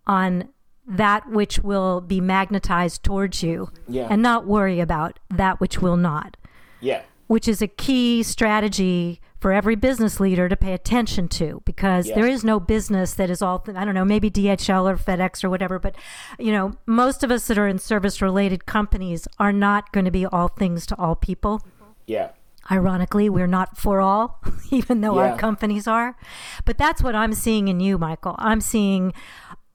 on 0.06 0.50
that 0.86 1.30
which 1.30 1.60
will 1.60 2.00
be 2.02 2.20
magnetized 2.20 3.02
towards 3.02 3.42
you 3.42 3.70
yeah. 3.88 4.06
and 4.10 4.20
not 4.20 4.46
worry 4.46 4.80
about 4.80 5.18
that 5.30 5.60
which 5.60 5.80
will 5.80 5.96
not. 5.96 6.36
Yeah. 6.80 7.02
Which 7.26 7.48
is 7.48 7.62
a 7.62 7.68
key 7.68 8.22
strategy 8.22 9.20
for 9.44 9.52
every 9.52 9.76
business 9.76 10.20
leader 10.20 10.48
to 10.48 10.56
pay 10.56 10.72
attention 10.72 11.28
to 11.28 11.60
because 11.66 12.06
yes. 12.06 12.14
there 12.14 12.26
is 12.26 12.42
no 12.44 12.58
business 12.58 13.12
that 13.12 13.28
is 13.28 13.42
all 13.42 13.62
I 13.76 13.84
don't 13.84 13.92
know 13.92 14.02
maybe 14.02 14.30
DHL 14.30 14.90
or 14.90 14.96
FedEx 14.96 15.44
or 15.44 15.50
whatever 15.50 15.78
but 15.78 15.94
you 16.38 16.50
know 16.50 16.78
most 16.86 17.22
of 17.22 17.30
us 17.30 17.46
that 17.48 17.58
are 17.58 17.68
in 17.68 17.78
service 17.78 18.22
related 18.22 18.64
companies 18.64 19.28
are 19.38 19.52
not 19.52 19.92
going 19.92 20.06
to 20.06 20.10
be 20.10 20.24
all 20.24 20.48
things 20.48 20.86
to 20.86 20.98
all 20.98 21.14
people. 21.14 21.60
Yeah. 22.06 22.30
Ironically, 22.70 23.28
we're 23.28 23.46
not 23.46 23.76
for 23.76 24.00
all, 24.00 24.40
even 24.70 25.02
though 25.02 25.16
yeah. 25.16 25.32
our 25.32 25.38
companies 25.38 25.86
are. 25.86 26.16
But 26.64 26.78
that's 26.78 27.02
what 27.02 27.14
I'm 27.14 27.34
seeing 27.34 27.68
in 27.68 27.80
you, 27.80 27.98
Michael. 27.98 28.36
I'm 28.38 28.62
seeing 28.62 29.12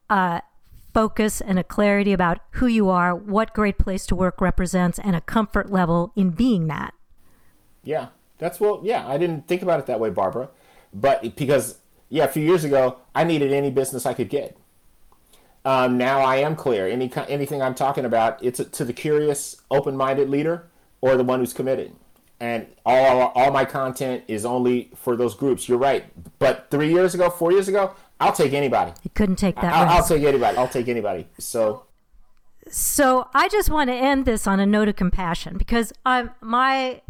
uh, 0.09 0.39
focus 0.95 1.41
and 1.41 1.59
a 1.59 1.63
clarity 1.63 2.11
about 2.11 2.39
who 2.53 2.65
you 2.65 2.89
are, 2.89 3.13
what 3.13 3.53
great 3.53 3.77
place 3.77 4.07
to 4.07 4.15
work 4.15 4.41
represents, 4.41 4.97
and 4.97 5.15
a 5.15 5.21
comfort 5.21 5.71
level 5.71 6.11
in 6.15 6.31
being 6.31 6.65
that. 6.65 6.95
Yeah. 7.83 8.07
That's 8.39 8.59
well, 8.59 8.81
yeah. 8.83 9.07
I 9.07 9.17
didn't 9.17 9.47
think 9.47 9.61
about 9.61 9.79
it 9.79 9.85
that 9.85 9.99
way, 9.99 10.09
Barbara, 10.09 10.49
but 10.93 11.35
because 11.35 11.77
yeah, 12.09 12.23
a 12.23 12.27
few 12.27 12.43
years 12.43 12.63
ago 12.63 12.97
I 13.13 13.23
needed 13.23 13.53
any 13.53 13.69
business 13.69 14.05
I 14.05 14.13
could 14.13 14.29
get. 14.29 14.57
Um, 15.65 15.97
now 15.97 16.21
I 16.21 16.37
am 16.37 16.55
clear. 16.55 16.87
Any 16.87 17.11
anything 17.27 17.61
I'm 17.61 17.75
talking 17.75 18.05
about, 18.05 18.43
it's 18.43 18.59
to 18.63 18.85
the 18.85 18.93
curious, 18.93 19.61
open-minded 19.69 20.29
leader 20.29 20.67
or 21.01 21.15
the 21.15 21.23
one 21.23 21.39
who's 21.39 21.53
committed. 21.53 21.93
And 22.39 22.67
all 22.85 23.27
all 23.35 23.51
my 23.51 23.65
content 23.65 24.23
is 24.27 24.45
only 24.45 24.89
for 24.95 25.17
those 25.17 25.35
groups. 25.35 25.67
You're 25.67 25.77
right. 25.77 26.05
But 26.39 26.67
three 26.71 26.91
years 26.91 27.13
ago, 27.13 27.29
four 27.29 27.51
years 27.51 27.67
ago, 27.67 27.93
I'll 28.19 28.31
take 28.31 28.53
anybody. 28.53 28.93
You 29.03 29.11
couldn't 29.13 29.35
take 29.35 29.55
that. 29.55 29.65
I, 29.65 29.99
will 29.99 30.07
take 30.07 30.23
anybody. 30.23 30.57
I'll 30.57 30.67
take 30.67 30.87
anybody. 30.87 31.27
So. 31.37 31.83
So 32.71 33.27
I 33.33 33.49
just 33.49 33.69
want 33.69 33.89
to 33.89 33.95
end 33.95 34.25
this 34.25 34.45
on 34.45 34.59
a 34.59 34.65
note 34.65 34.87
of 34.87 34.95
compassion 34.95 35.57
because 35.57 35.91
I'm 36.05 36.31
my 36.39 37.01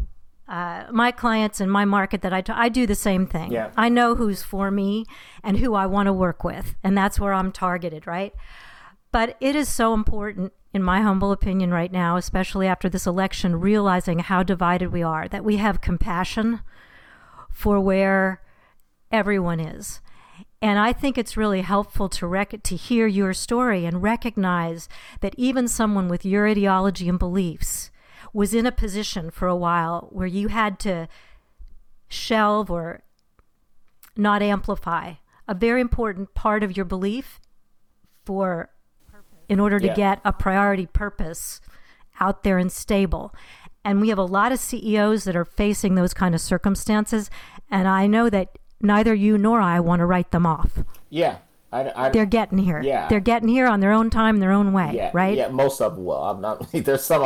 uh, 0.50 0.86
my 0.90 1.12
clients 1.12 1.60
and 1.60 1.70
my 1.70 1.84
market 1.84 2.22
that 2.22 2.32
I, 2.32 2.40
t- 2.40 2.52
I 2.52 2.68
do 2.68 2.84
the 2.84 2.96
same 2.96 3.24
thing. 3.24 3.52
Yeah. 3.52 3.70
I 3.76 3.88
know 3.88 4.16
who's 4.16 4.42
for 4.42 4.70
me 4.72 5.06
and 5.44 5.58
who 5.58 5.74
I 5.74 5.86
want 5.86 6.08
to 6.08 6.12
work 6.12 6.42
with, 6.42 6.74
and 6.82 6.98
that's 6.98 7.20
where 7.20 7.32
I'm 7.32 7.52
targeted, 7.52 8.04
right? 8.06 8.34
But 9.12 9.36
it 9.40 9.54
is 9.54 9.68
so 9.68 9.94
important, 9.94 10.52
in 10.74 10.82
my 10.82 11.02
humble 11.02 11.30
opinion, 11.30 11.70
right 11.70 11.92
now, 11.92 12.16
especially 12.16 12.66
after 12.66 12.88
this 12.88 13.06
election, 13.06 13.60
realizing 13.60 14.18
how 14.18 14.42
divided 14.42 14.92
we 14.92 15.04
are, 15.04 15.28
that 15.28 15.44
we 15.44 15.58
have 15.58 15.80
compassion 15.80 16.60
for 17.48 17.78
where 17.78 18.42
everyone 19.12 19.60
is. 19.60 20.00
And 20.60 20.80
I 20.80 20.92
think 20.92 21.16
it's 21.16 21.36
really 21.36 21.62
helpful 21.62 22.08
to 22.08 22.26
rec- 22.26 22.62
to 22.62 22.76
hear 22.76 23.06
your 23.06 23.32
story 23.32 23.86
and 23.86 24.02
recognize 24.02 24.88
that 25.20 25.34
even 25.38 25.68
someone 25.68 26.08
with 26.08 26.24
your 26.24 26.48
ideology 26.48 27.08
and 27.08 27.20
beliefs 27.20 27.89
was 28.32 28.54
in 28.54 28.66
a 28.66 28.72
position 28.72 29.30
for 29.30 29.48
a 29.48 29.56
while 29.56 30.08
where 30.10 30.26
you 30.26 30.48
had 30.48 30.78
to 30.80 31.08
shelve 32.08 32.70
or 32.70 33.02
not 34.16 34.42
amplify 34.42 35.14
a 35.50 35.54
very 35.54 35.80
important 35.80 36.32
part 36.34 36.62
of 36.62 36.76
your 36.76 36.84
belief 36.84 37.40
for 38.24 38.70
in 39.48 39.58
order 39.58 39.80
to 39.80 39.88
yeah. 39.88 39.94
get 39.94 40.20
a 40.24 40.32
priority 40.32 40.86
purpose 40.86 41.60
out 42.20 42.44
there 42.44 42.56
and 42.56 42.70
stable. 42.70 43.34
And 43.84 44.00
we 44.00 44.10
have 44.10 44.18
a 44.18 44.22
lot 44.22 44.52
of 44.52 44.60
CEOs 44.60 45.24
that 45.24 45.34
are 45.34 45.44
facing 45.44 45.96
those 45.96 46.14
kind 46.14 46.36
of 46.36 46.40
circumstances. 46.40 47.30
And 47.68 47.88
I 47.88 48.06
know 48.06 48.30
that 48.30 48.58
neither 48.80 49.12
you 49.12 49.36
nor 49.36 49.60
I 49.60 49.80
want 49.80 49.98
to 50.00 50.06
write 50.06 50.30
them 50.30 50.46
off. 50.46 50.84
Yeah. 51.08 51.38
I, 51.72 52.06
I, 52.06 52.08
they're 52.08 52.26
getting 52.26 52.58
here. 52.58 52.82
Yeah, 52.82 53.08
they're 53.08 53.20
getting 53.20 53.48
here 53.48 53.66
on 53.66 53.80
their 53.80 53.92
own 53.92 54.10
time, 54.10 54.38
their 54.38 54.50
own 54.50 54.72
way. 54.72 54.92
Yeah, 54.94 55.10
right. 55.14 55.36
Yeah, 55.36 55.48
most 55.48 55.80
of 55.80 55.94
them 55.94 56.04
will. 56.04 56.22
I'm 56.22 56.40
not. 56.40 56.70
There's 56.72 57.04
some. 57.04 57.22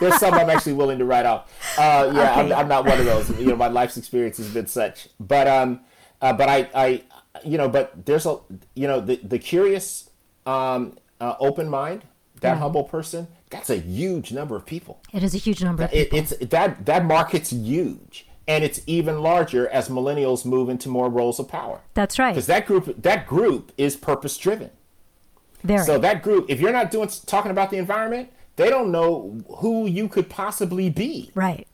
there's 0.00 0.18
some 0.18 0.34
I'm 0.34 0.50
actually 0.50 0.74
willing 0.74 0.98
to 0.98 1.06
write 1.06 1.24
off. 1.24 1.50
Uh, 1.78 2.10
yeah, 2.14 2.32
okay. 2.32 2.40
I'm, 2.40 2.52
I'm, 2.52 2.68
not 2.68 2.84
one 2.84 2.98
of 2.98 3.06
those. 3.06 3.30
You 3.38 3.46
know, 3.46 3.56
my 3.56 3.68
life's 3.68 3.96
experience 3.96 4.36
has 4.36 4.52
been 4.52 4.66
such. 4.66 5.08
But 5.18 5.48
um, 5.48 5.80
uh, 6.20 6.32
but 6.34 6.48
I, 6.48 6.68
I, 6.74 7.02
you 7.44 7.56
know, 7.56 7.68
but 7.68 8.04
there's 8.04 8.26
a, 8.26 8.38
you 8.74 8.86
know, 8.86 9.00
the 9.00 9.16
the 9.16 9.38
curious, 9.38 10.10
um, 10.44 10.98
uh, 11.20 11.34
open 11.40 11.68
mind, 11.68 12.04
that 12.40 12.58
humble 12.58 12.84
person. 12.84 13.28
That's 13.50 13.70
a 13.70 13.76
huge 13.76 14.32
number 14.32 14.56
of 14.56 14.66
people. 14.66 15.00
It 15.14 15.22
is 15.22 15.34
a 15.34 15.38
huge 15.38 15.62
number 15.62 15.84
of 15.84 15.90
people. 15.90 16.18
It, 16.18 16.32
it's 16.32 16.50
that 16.50 16.84
that 16.84 17.06
market's 17.06 17.50
huge 17.50 18.27
and 18.48 18.64
it's 18.64 18.80
even 18.86 19.20
larger 19.20 19.68
as 19.68 19.88
millennials 19.88 20.44
move 20.44 20.68
into 20.68 20.88
more 20.88 21.08
roles 21.08 21.38
of 21.38 21.48
power. 21.48 21.82
That's 21.94 22.18
right. 22.18 22.34
Because 22.34 22.46
that 22.46 22.66
group 22.66 23.02
that 23.02 23.26
group 23.26 23.72
is 23.76 23.94
purpose 23.94 24.36
driven. 24.36 24.70
Very. 25.62 25.84
So 25.84 25.98
that 25.98 26.22
group, 26.22 26.46
if 26.48 26.60
you're 26.60 26.72
not 26.72 26.90
doing 26.90 27.08
talking 27.26 27.50
about 27.50 27.70
the 27.70 27.76
environment, 27.76 28.30
they 28.56 28.70
don't 28.70 28.90
know 28.90 29.38
who 29.58 29.86
you 29.86 30.08
could 30.08 30.28
possibly 30.28 30.88
be. 30.88 31.30
Right. 31.34 31.68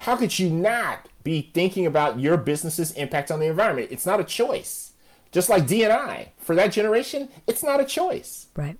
How 0.00 0.16
could 0.16 0.38
you 0.38 0.50
not 0.50 1.08
be 1.24 1.50
thinking 1.54 1.86
about 1.86 2.20
your 2.20 2.36
business's 2.36 2.92
impact 2.92 3.30
on 3.30 3.40
the 3.40 3.46
environment? 3.46 3.88
It's 3.90 4.06
not 4.06 4.20
a 4.20 4.24
choice. 4.24 4.92
Just 5.32 5.48
like 5.48 5.66
D&I, 5.66 6.32
for 6.38 6.54
that 6.54 6.68
generation, 6.68 7.28
it's 7.46 7.62
not 7.62 7.80
a 7.80 7.84
choice. 7.84 8.46
Right. 8.56 8.78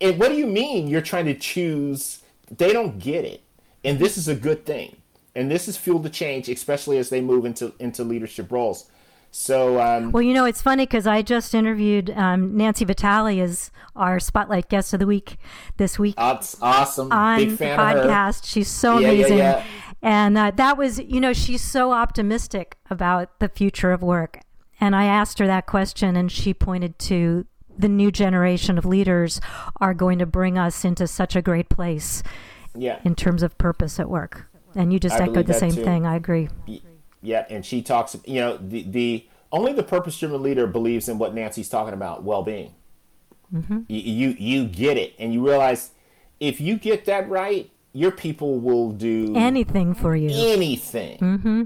And 0.00 0.18
what 0.18 0.28
do 0.28 0.36
you 0.36 0.46
mean 0.46 0.88
you're 0.88 1.02
trying 1.02 1.26
to 1.26 1.34
choose? 1.34 2.22
They 2.48 2.72
don't 2.72 2.98
get 2.98 3.24
it 3.24 3.42
and 3.84 3.98
this 3.98 4.16
is 4.16 4.28
a 4.28 4.34
good 4.34 4.66
thing. 4.66 4.96
And 5.34 5.50
this 5.50 5.66
has 5.66 5.76
fueled 5.76 6.02
the 6.02 6.10
change, 6.10 6.48
especially 6.48 6.98
as 6.98 7.10
they 7.10 7.20
move 7.20 7.44
into 7.44 7.72
into 7.78 8.02
leadership 8.04 8.50
roles. 8.50 8.90
So, 9.32 9.80
um, 9.80 10.10
well, 10.10 10.22
you 10.22 10.34
know, 10.34 10.44
it's 10.44 10.60
funny 10.60 10.86
because 10.86 11.06
I 11.06 11.22
just 11.22 11.54
interviewed 11.54 12.10
um, 12.10 12.56
Nancy 12.56 12.84
Vitale 12.84 13.40
as 13.40 13.70
our 13.94 14.18
Spotlight 14.18 14.68
Guest 14.68 14.92
of 14.92 14.98
the 14.98 15.06
Week 15.06 15.36
this 15.76 16.00
week. 16.00 16.16
That's 16.16 16.60
awesome. 16.60 17.12
On 17.12 17.38
Big 17.38 17.56
fan 17.56 17.76
the 17.76 17.82
podcast. 17.82 18.44
She's 18.44 18.68
so 18.68 18.98
yeah, 18.98 19.10
amazing. 19.10 19.38
Yeah, 19.38 19.58
yeah. 19.58 19.64
And 20.02 20.36
uh, 20.36 20.50
that 20.52 20.76
was, 20.76 20.98
you 20.98 21.20
know, 21.20 21.32
she's 21.32 21.62
so 21.62 21.92
optimistic 21.92 22.76
about 22.90 23.38
the 23.38 23.48
future 23.48 23.92
of 23.92 24.02
work. 24.02 24.40
And 24.80 24.96
I 24.96 25.04
asked 25.04 25.38
her 25.38 25.46
that 25.46 25.66
question, 25.66 26.16
and 26.16 26.32
she 26.32 26.54
pointed 26.54 26.98
to 27.00 27.46
the 27.78 27.88
new 27.88 28.10
generation 28.10 28.78
of 28.78 28.84
leaders 28.84 29.40
are 29.80 29.94
going 29.94 30.18
to 30.18 30.26
bring 30.26 30.58
us 30.58 30.84
into 30.84 31.06
such 31.06 31.36
a 31.36 31.42
great 31.42 31.68
place 31.68 32.22
yeah. 32.74 32.98
in 33.04 33.14
terms 33.14 33.42
of 33.42 33.56
purpose 33.58 34.00
at 34.00 34.08
work. 34.08 34.46
And 34.74 34.92
you 34.92 34.98
just 34.98 35.20
I 35.20 35.24
echoed 35.24 35.46
the 35.46 35.54
same 35.54 35.72
too. 35.72 35.84
thing. 35.84 36.06
I 36.06 36.16
agree. 36.16 36.48
Yeah, 37.22 37.44
and 37.50 37.64
she 37.66 37.82
talks. 37.82 38.16
You 38.24 38.40
know, 38.40 38.56
the 38.56 38.82
the 38.82 39.26
only 39.52 39.72
the 39.72 39.82
purpose-driven 39.82 40.42
leader 40.42 40.66
believes 40.66 41.08
in 41.08 41.18
what 41.18 41.34
Nancy's 41.34 41.68
talking 41.68 41.94
about: 41.94 42.22
well-being. 42.22 42.74
Mm-hmm. 43.52 43.80
You, 43.88 44.00
you 44.00 44.28
you 44.38 44.64
get 44.66 44.96
it, 44.96 45.14
and 45.18 45.34
you 45.34 45.44
realize 45.44 45.90
if 46.38 46.60
you 46.60 46.76
get 46.76 47.04
that 47.06 47.28
right, 47.28 47.70
your 47.92 48.12
people 48.12 48.58
will 48.60 48.92
do 48.92 49.34
anything 49.36 49.94
for 49.94 50.14
you. 50.14 50.30
Anything. 50.32 51.18
Mm-hmm. 51.18 51.62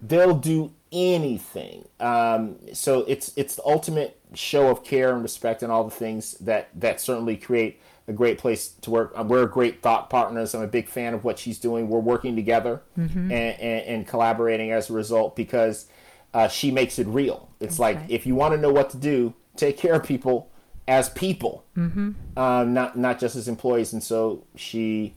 They'll 0.00 0.38
do 0.38 0.72
anything. 0.92 1.88
Um, 1.98 2.56
so 2.72 3.00
it's 3.08 3.32
it's 3.36 3.56
the 3.56 3.64
ultimate 3.66 4.20
show 4.32 4.68
of 4.68 4.84
care 4.84 5.12
and 5.12 5.22
respect, 5.22 5.62
and 5.62 5.72
all 5.72 5.84
the 5.84 5.90
things 5.90 6.34
that 6.34 6.68
that 6.76 7.00
certainly 7.00 7.36
create 7.36 7.80
a 8.06 8.12
great 8.12 8.38
place 8.38 8.68
to 8.68 8.90
work. 8.90 9.12
Uh, 9.16 9.24
we're 9.26 9.46
great 9.46 9.82
thought 9.82 10.10
partners. 10.10 10.54
I'm 10.54 10.62
a 10.62 10.66
big 10.66 10.88
fan 10.88 11.14
of 11.14 11.24
what 11.24 11.38
she's 11.38 11.58
doing. 11.58 11.88
We're 11.88 12.00
working 12.00 12.36
together 12.36 12.82
mm-hmm. 12.98 13.18
and, 13.18 13.60
and, 13.60 13.86
and, 13.86 14.06
collaborating 14.06 14.72
as 14.72 14.90
a 14.90 14.92
result 14.92 15.36
because 15.36 15.86
uh, 16.34 16.48
she 16.48 16.70
makes 16.70 16.98
it 16.98 17.06
real. 17.06 17.48
It's 17.60 17.78
like 17.78 17.98
if 18.08 18.26
you 18.26 18.34
want 18.34 18.54
to 18.54 18.60
know 18.60 18.72
what 18.72 18.90
to 18.90 18.98
do, 18.98 19.34
take 19.56 19.78
care 19.78 19.94
of 19.94 20.04
people 20.04 20.50
as 20.86 21.08
people, 21.08 21.64
mm-hmm. 21.76 22.12
um, 22.38 22.74
not 22.74 22.98
not 22.98 23.18
just 23.18 23.36
as 23.36 23.48
employees. 23.48 23.92
And 23.94 24.02
so 24.02 24.44
she, 24.54 25.14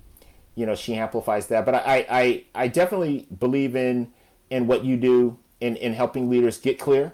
you 0.56 0.66
know, 0.66 0.76
she 0.76 0.96
amplifies 0.96 1.48
that. 1.48 1.66
But 1.66 1.76
I 1.76 2.06
I, 2.10 2.44
I 2.56 2.68
definitely 2.70 3.28
believe 3.38 3.76
in 3.76 4.14
in 4.50 4.68
what 4.68 4.86
you 4.86 4.96
do 4.96 5.38
in, 5.60 5.76
in 5.76 5.94
helping 5.94 6.30
leaders 6.30 6.58
get 6.58 6.80
clear 6.80 7.14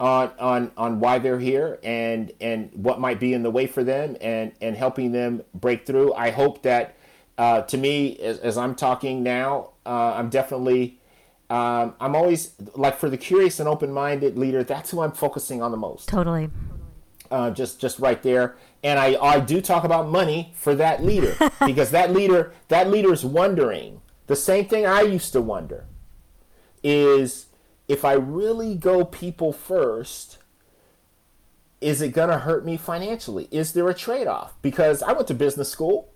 on 0.00 0.32
on 0.38 0.72
on 0.76 1.00
why 1.00 1.18
they're 1.18 1.38
here 1.38 1.78
and 1.82 2.32
and 2.40 2.70
what 2.74 3.00
might 3.00 3.20
be 3.20 3.32
in 3.32 3.42
the 3.42 3.50
way 3.50 3.66
for 3.66 3.84
them 3.84 4.16
and 4.20 4.52
and 4.60 4.76
helping 4.76 5.12
them 5.12 5.42
break 5.54 5.86
through. 5.86 6.12
I 6.14 6.30
hope 6.30 6.62
that 6.62 6.96
uh, 7.38 7.62
to 7.62 7.76
me 7.76 8.16
as, 8.18 8.38
as, 8.38 8.56
I'm 8.56 8.76
talking 8.76 9.24
now, 9.24 9.70
uh, 9.84 10.14
I'm 10.14 10.30
definitely 10.30 11.00
um, 11.50 11.94
I'm 12.00 12.14
always 12.14 12.54
like 12.74 12.98
for 12.98 13.10
the 13.10 13.16
curious 13.16 13.60
and 13.60 13.68
open-minded 13.68 14.38
leader. 14.38 14.62
That's 14.62 14.90
who 14.90 15.00
I'm 15.00 15.12
focusing 15.12 15.62
on 15.62 15.70
the 15.70 15.76
most. 15.76 16.08
Totally. 16.08 16.50
Uh, 17.30 17.50
just 17.50 17.80
just 17.80 17.98
right 17.98 18.22
there, 18.22 18.56
and 18.82 18.98
I 18.98 19.16
I 19.20 19.40
do 19.40 19.60
talk 19.60 19.84
about 19.84 20.08
money 20.08 20.52
for 20.56 20.74
that 20.74 21.02
leader 21.02 21.36
because 21.66 21.90
that 21.90 22.12
leader 22.12 22.52
that 22.68 22.90
leader 22.90 23.12
is 23.12 23.24
wondering 23.24 24.00
the 24.26 24.36
same 24.36 24.66
thing 24.66 24.86
I 24.86 25.02
used 25.02 25.32
to 25.32 25.40
wonder 25.40 25.86
is 26.82 27.46
if 27.88 28.04
I 28.04 28.12
really 28.12 28.74
go 28.74 29.04
people 29.04 29.52
first, 29.52 30.38
is 31.80 32.00
it 32.00 32.10
going 32.10 32.30
to 32.30 32.38
hurt 32.38 32.64
me 32.64 32.76
financially? 32.76 33.48
Is 33.50 33.72
there 33.72 33.88
a 33.88 33.94
trade 33.94 34.26
off? 34.26 34.54
Because 34.62 35.02
I 35.02 35.12
went 35.12 35.28
to 35.28 35.34
business 35.34 35.68
school, 35.68 36.10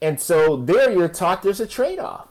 and 0.00 0.20
so 0.20 0.56
there 0.56 0.90
you're 0.90 1.08
taught 1.08 1.42
there's 1.42 1.60
a 1.60 1.66
trade 1.66 1.98
off. 1.98 2.28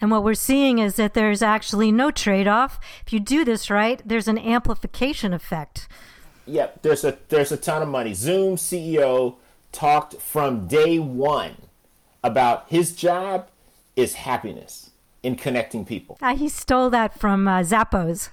And 0.00 0.10
what 0.10 0.22
we're 0.22 0.34
seeing 0.34 0.78
is 0.78 0.96
that 0.96 1.14
there's 1.14 1.42
actually 1.42 1.90
no 1.90 2.10
trade 2.10 2.46
off. 2.46 2.78
If 3.04 3.12
you 3.12 3.18
do 3.18 3.44
this 3.44 3.68
right, 3.68 4.00
there's 4.04 4.28
an 4.28 4.38
amplification 4.38 5.32
effect. 5.32 5.88
Yep, 6.46 6.82
there's 6.82 7.04
a 7.04 7.18
there's 7.28 7.52
a 7.52 7.56
ton 7.56 7.82
of 7.82 7.88
money. 7.88 8.14
Zoom 8.14 8.56
CEO 8.56 9.36
talked 9.72 10.14
from 10.20 10.66
day 10.66 10.98
one 10.98 11.56
about 12.22 12.66
his 12.68 12.94
job 12.94 13.48
is 13.96 14.14
happiness 14.14 14.87
in 15.22 15.34
connecting 15.34 15.84
people. 15.84 16.18
Uh, 16.22 16.36
he 16.36 16.48
stole 16.48 16.90
that 16.90 17.18
from 17.18 17.48
uh, 17.48 17.60
Zappos. 17.60 18.28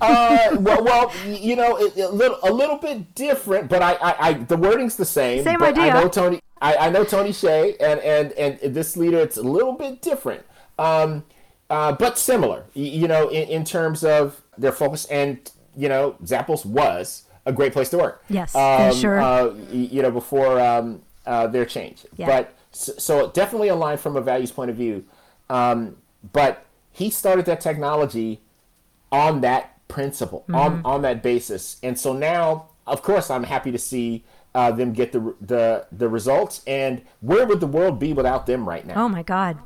uh, 0.00 0.56
well, 0.60 0.84
well, 0.84 1.12
you 1.26 1.56
know, 1.56 1.76
it, 1.78 1.96
a 1.96 2.08
little 2.08 2.38
a 2.42 2.52
little 2.52 2.76
bit 2.76 3.14
different, 3.14 3.68
but 3.68 3.82
I, 3.82 3.94
I, 3.94 4.28
I 4.28 4.32
the 4.34 4.56
wording's 4.56 4.96
the 4.96 5.04
same. 5.04 5.44
Same 5.44 5.62
idea. 5.62 5.84
I 5.84 6.02
know 6.02 6.08
Tony. 6.08 6.40
I, 6.60 6.76
I 6.76 6.90
know 6.90 7.04
Tony 7.04 7.30
Hsieh, 7.30 7.76
and, 7.80 8.00
and 8.00 8.32
and 8.32 8.74
this 8.74 8.96
leader, 8.96 9.18
it's 9.18 9.36
a 9.36 9.42
little 9.42 9.72
bit 9.72 10.00
different, 10.00 10.44
um, 10.78 11.24
uh, 11.70 11.92
but 11.92 12.18
similar. 12.18 12.66
You 12.74 13.08
know, 13.08 13.28
in, 13.28 13.48
in 13.48 13.64
terms 13.64 14.04
of 14.04 14.40
their 14.58 14.72
focus, 14.72 15.06
and 15.06 15.50
you 15.76 15.88
know, 15.88 16.16
Zappos 16.24 16.64
was 16.64 17.24
a 17.46 17.52
great 17.52 17.72
place 17.72 17.88
to 17.90 17.98
work. 17.98 18.22
Yes, 18.28 18.54
um, 18.54 18.94
sure. 18.94 19.20
Uh, 19.20 19.54
you 19.72 20.02
know, 20.02 20.10
before 20.10 20.60
um, 20.60 21.02
uh, 21.26 21.46
their 21.46 21.64
change, 21.64 22.04
yeah. 22.16 22.26
but 22.26 22.54
so, 22.70 22.92
so 22.98 23.30
definitely 23.30 23.68
aligned 23.68 24.00
from 24.00 24.16
a 24.16 24.20
values 24.20 24.52
point 24.52 24.70
of 24.70 24.76
view. 24.76 25.04
Um, 25.50 25.96
but 26.32 26.64
he 26.90 27.10
started 27.10 27.46
that 27.46 27.60
technology 27.60 28.40
on 29.10 29.40
that 29.40 29.86
principle, 29.88 30.40
mm-hmm. 30.42 30.54
on 30.54 30.82
on 30.84 31.02
that 31.02 31.22
basis, 31.22 31.78
and 31.82 31.98
so 31.98 32.12
now, 32.12 32.68
of 32.86 33.02
course, 33.02 33.30
I'm 33.30 33.44
happy 33.44 33.72
to 33.72 33.78
see 33.78 34.24
uh, 34.54 34.70
them 34.70 34.92
get 34.92 35.12
the 35.12 35.34
the 35.40 35.86
the 35.92 36.08
results. 36.08 36.62
And 36.66 37.02
where 37.20 37.46
would 37.46 37.60
the 37.60 37.66
world 37.66 37.98
be 37.98 38.12
without 38.12 38.46
them 38.46 38.68
right 38.68 38.86
now? 38.86 39.04
Oh 39.04 39.08
my 39.08 39.22
God! 39.22 39.58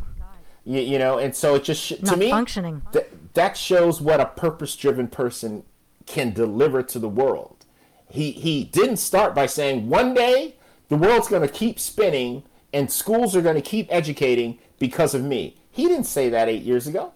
You, 0.65 0.81
you 0.81 0.99
know, 0.99 1.19
and 1.19 1.35
so 1.35 1.55
it 1.57 1.65
just 1.65 2.03
Not 2.03 2.15
to 2.15 2.17
me 2.17 2.31
functioning. 2.31 2.83
Th- 2.93 3.07
that 3.35 3.57
shows 3.57 4.01
what 4.01 4.21
a 4.21 4.27
purpose-driven 4.27 5.09
person 5.09 5.65
can 6.07 6.33
deliver 6.33 6.83
to 6.83 6.99
the 6.99 7.09
world. 7.09 7.65
He 8.09 8.33
he 8.33 8.65
didn't 8.65 8.99
start 8.99 9.35
by 9.35 9.47
saying 9.47 9.89
one 9.89 10.15
day 10.15 10.57
the 10.89 10.97
world's 10.97 11.29
going 11.29 11.43
to 11.43 11.53
keep 11.53 11.79
spinning 11.79 12.45
and 12.73 12.91
schools 12.91 13.35
are 13.35 13.43
going 13.43 13.57
to 13.57 13.63
keep 13.63 13.89
educating 13.91 14.59
because 14.79 15.15
of 15.15 15.23
me. 15.23 15.57
He 15.77 15.87
didn't 15.89 16.05
say 16.05 16.31
that 16.31 16.49
eight 16.49 16.63
years 16.63 16.87
ago. 16.87 17.13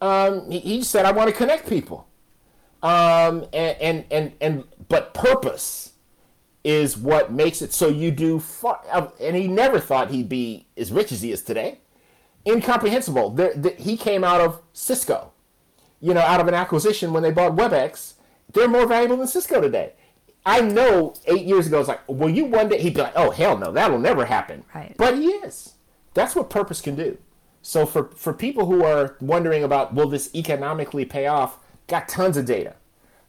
Um, 0.00 0.50
he, 0.50 0.58
he, 0.58 0.82
said, 0.82 1.06
"I 1.06 1.12
want 1.12 1.30
to 1.30 1.36
connect 1.36 1.68
people," 1.68 2.08
um, 2.82 3.46
and, 3.52 3.76
and 3.80 4.04
and 4.10 4.32
and 4.40 4.64
but 4.88 5.14
purpose 5.14 5.92
is 6.64 6.96
what 6.96 7.32
makes 7.32 7.62
it 7.62 7.72
so 7.72 7.86
you 7.86 8.10
do. 8.10 8.40
Far, 8.40 8.80
and 9.20 9.36
he 9.36 9.46
never 9.46 9.78
thought 9.78 10.10
he'd 10.10 10.28
be 10.28 10.66
as 10.76 10.90
rich 10.90 11.12
as 11.12 11.22
he 11.22 11.30
is 11.30 11.40
today. 11.42 11.78
Incomprehensible. 12.44 13.30
The, 13.30 13.52
the, 13.54 13.70
he 13.80 13.96
came 13.96 14.24
out 14.24 14.40
of 14.40 14.60
Cisco, 14.72 15.30
you 16.00 16.12
know, 16.12 16.22
out 16.22 16.40
of 16.40 16.48
an 16.48 16.54
acquisition 16.54 17.12
when 17.12 17.22
they 17.22 17.30
bought 17.30 17.54
WebEx. 17.54 18.14
They're 18.52 18.66
more 18.66 18.88
valuable 18.88 19.18
than 19.18 19.28
Cisco 19.28 19.60
today. 19.60 19.92
I 20.44 20.62
know 20.62 21.14
eight 21.26 21.46
years 21.46 21.68
ago, 21.68 21.78
it's 21.78 21.88
like, 21.88 22.00
will 22.08 22.30
you 22.30 22.46
one 22.46 22.70
day? 22.70 22.80
He'd 22.80 22.94
be 22.94 23.02
like, 23.02 23.12
oh, 23.14 23.30
hell 23.30 23.56
no, 23.56 23.70
that'll 23.70 24.00
never 24.00 24.24
happen. 24.24 24.64
Right. 24.74 24.96
But 24.96 25.14
he 25.14 25.26
is. 25.26 25.74
That's 26.14 26.34
what 26.34 26.50
purpose 26.50 26.80
can 26.80 26.96
do. 26.96 27.18
So 27.62 27.86
for, 27.86 28.10
for 28.14 28.32
people 28.32 28.66
who 28.66 28.84
are 28.84 29.16
wondering 29.20 29.62
about, 29.62 29.94
will 29.94 30.08
this 30.08 30.34
economically 30.34 31.04
pay 31.04 31.26
off, 31.26 31.58
got 31.86 32.08
tons 32.08 32.36
of 32.36 32.46
data. 32.46 32.74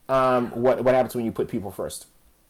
Um, 0.08 0.50
what, 0.50 0.82
what 0.84 0.94
happens 0.94 1.14
when 1.14 1.24
you 1.24 1.32
put 1.32 1.48
people 1.48 1.70
first? 1.70 2.06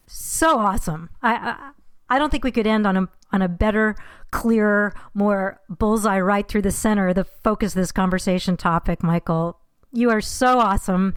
So 0.06 0.58
awesome. 0.58 1.10
I, 1.22 1.34
I, 1.34 1.70
I 2.08 2.18
don't 2.18 2.30
think 2.30 2.44
we 2.44 2.52
could 2.52 2.66
end 2.66 2.86
on 2.86 2.96
a, 2.96 3.08
on 3.32 3.42
a 3.42 3.48
better, 3.48 3.96
clearer, 4.30 4.94
more 5.14 5.60
bullseye 5.68 6.20
right 6.20 6.46
through 6.46 6.62
the 6.62 6.70
center, 6.70 7.12
the 7.12 7.24
focus 7.24 7.72
of 7.72 7.80
this 7.80 7.92
conversation 7.92 8.56
topic, 8.56 9.02
Michael. 9.02 9.58
You 9.92 10.10
are 10.10 10.20
so 10.20 10.58
awesome. 10.58 11.14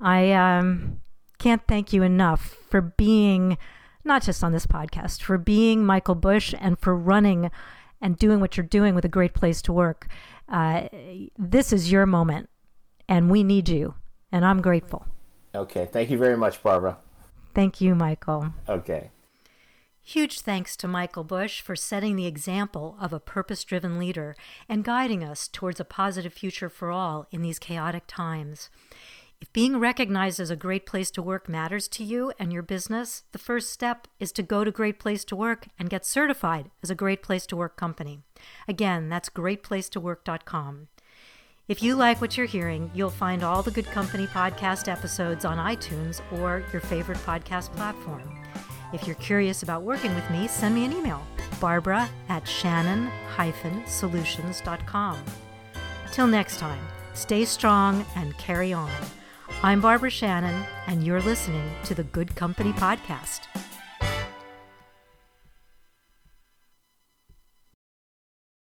I 0.00 0.32
um, 0.32 1.00
can't 1.38 1.62
thank 1.66 1.92
you 1.92 2.02
enough 2.02 2.56
for 2.70 2.80
being 2.80 3.58
not 4.04 4.22
just 4.22 4.44
on 4.44 4.52
this 4.52 4.66
podcast, 4.66 5.22
for 5.22 5.38
being 5.38 5.84
Michael 5.84 6.14
Bush 6.14 6.54
and 6.60 6.78
for 6.78 6.94
running 6.94 7.50
and 8.00 8.18
doing 8.18 8.40
what 8.40 8.56
you're 8.56 8.66
doing 8.66 8.94
with 8.94 9.04
a 9.04 9.08
great 9.08 9.34
place 9.34 9.62
to 9.62 9.72
work. 9.72 10.08
Uh, 10.48 10.88
this 11.38 11.72
is 11.72 11.90
your 11.90 12.06
moment, 12.06 12.48
and 13.08 13.30
we 13.30 13.42
need 13.42 13.68
you, 13.68 13.94
and 14.30 14.44
I'm 14.44 14.60
grateful. 14.60 15.06
Okay. 15.54 15.88
Thank 15.90 16.10
you 16.10 16.18
very 16.18 16.36
much, 16.36 16.62
Barbara. 16.62 16.98
Thank 17.54 17.80
you, 17.80 17.94
Michael. 17.94 18.52
Okay. 18.68 19.10
Huge 20.06 20.40
thanks 20.40 20.76
to 20.76 20.86
Michael 20.86 21.24
Bush 21.24 21.62
for 21.62 21.74
setting 21.74 22.16
the 22.16 22.26
example 22.26 22.94
of 23.00 23.14
a 23.14 23.20
purpose 23.20 23.64
driven 23.64 23.98
leader 23.98 24.36
and 24.68 24.84
guiding 24.84 25.24
us 25.24 25.48
towards 25.48 25.80
a 25.80 25.84
positive 25.84 26.34
future 26.34 26.68
for 26.68 26.90
all 26.90 27.26
in 27.30 27.40
these 27.40 27.58
chaotic 27.58 28.04
times. 28.06 28.68
If 29.44 29.52
being 29.52 29.78
recognized 29.78 30.40
as 30.40 30.48
a 30.48 30.56
great 30.56 30.86
place 30.86 31.10
to 31.10 31.20
work 31.20 31.50
matters 31.50 31.86
to 31.88 32.02
you 32.02 32.32
and 32.38 32.50
your 32.50 32.62
business, 32.62 33.24
the 33.32 33.38
first 33.38 33.68
step 33.68 34.08
is 34.18 34.32
to 34.32 34.42
go 34.42 34.64
to 34.64 34.70
Great 34.70 34.98
Place 34.98 35.22
to 35.26 35.36
Work 35.36 35.66
and 35.78 35.90
get 35.90 36.06
certified 36.06 36.70
as 36.82 36.88
a 36.88 36.94
Great 36.94 37.22
Place 37.22 37.44
to 37.48 37.56
Work 37.56 37.76
company. 37.76 38.22
Again, 38.66 39.10
that's 39.10 39.28
greatplacetowork.com. 39.28 40.88
If 41.68 41.82
you 41.82 41.94
like 41.94 42.22
what 42.22 42.38
you're 42.38 42.46
hearing, 42.46 42.90
you'll 42.94 43.10
find 43.10 43.42
all 43.42 43.62
the 43.62 43.70
Good 43.70 43.84
Company 43.84 44.26
podcast 44.26 44.90
episodes 44.90 45.44
on 45.44 45.58
iTunes 45.58 46.22
or 46.32 46.64
your 46.72 46.80
favorite 46.80 47.18
podcast 47.18 47.70
platform. 47.76 48.22
If 48.94 49.06
you're 49.06 49.14
curious 49.16 49.62
about 49.62 49.82
working 49.82 50.14
with 50.14 50.30
me, 50.30 50.48
send 50.48 50.74
me 50.74 50.86
an 50.86 50.94
email, 50.94 51.20
barbara 51.60 52.08
at 52.30 52.48
shannon-solutions.com. 52.48 55.24
Till 56.12 56.28
next 56.28 56.58
time, 56.58 56.86
stay 57.12 57.44
strong 57.44 58.06
and 58.16 58.34
carry 58.38 58.72
on. 58.72 58.90
I'm 59.64 59.80
Barbara 59.80 60.10
Shannon, 60.10 60.62
and 60.88 61.02
you're 61.02 61.22
listening 61.22 61.70
to 61.84 61.94
the 61.94 62.02
Good 62.02 62.36
Company 62.36 62.74
Podcast. 62.74 63.46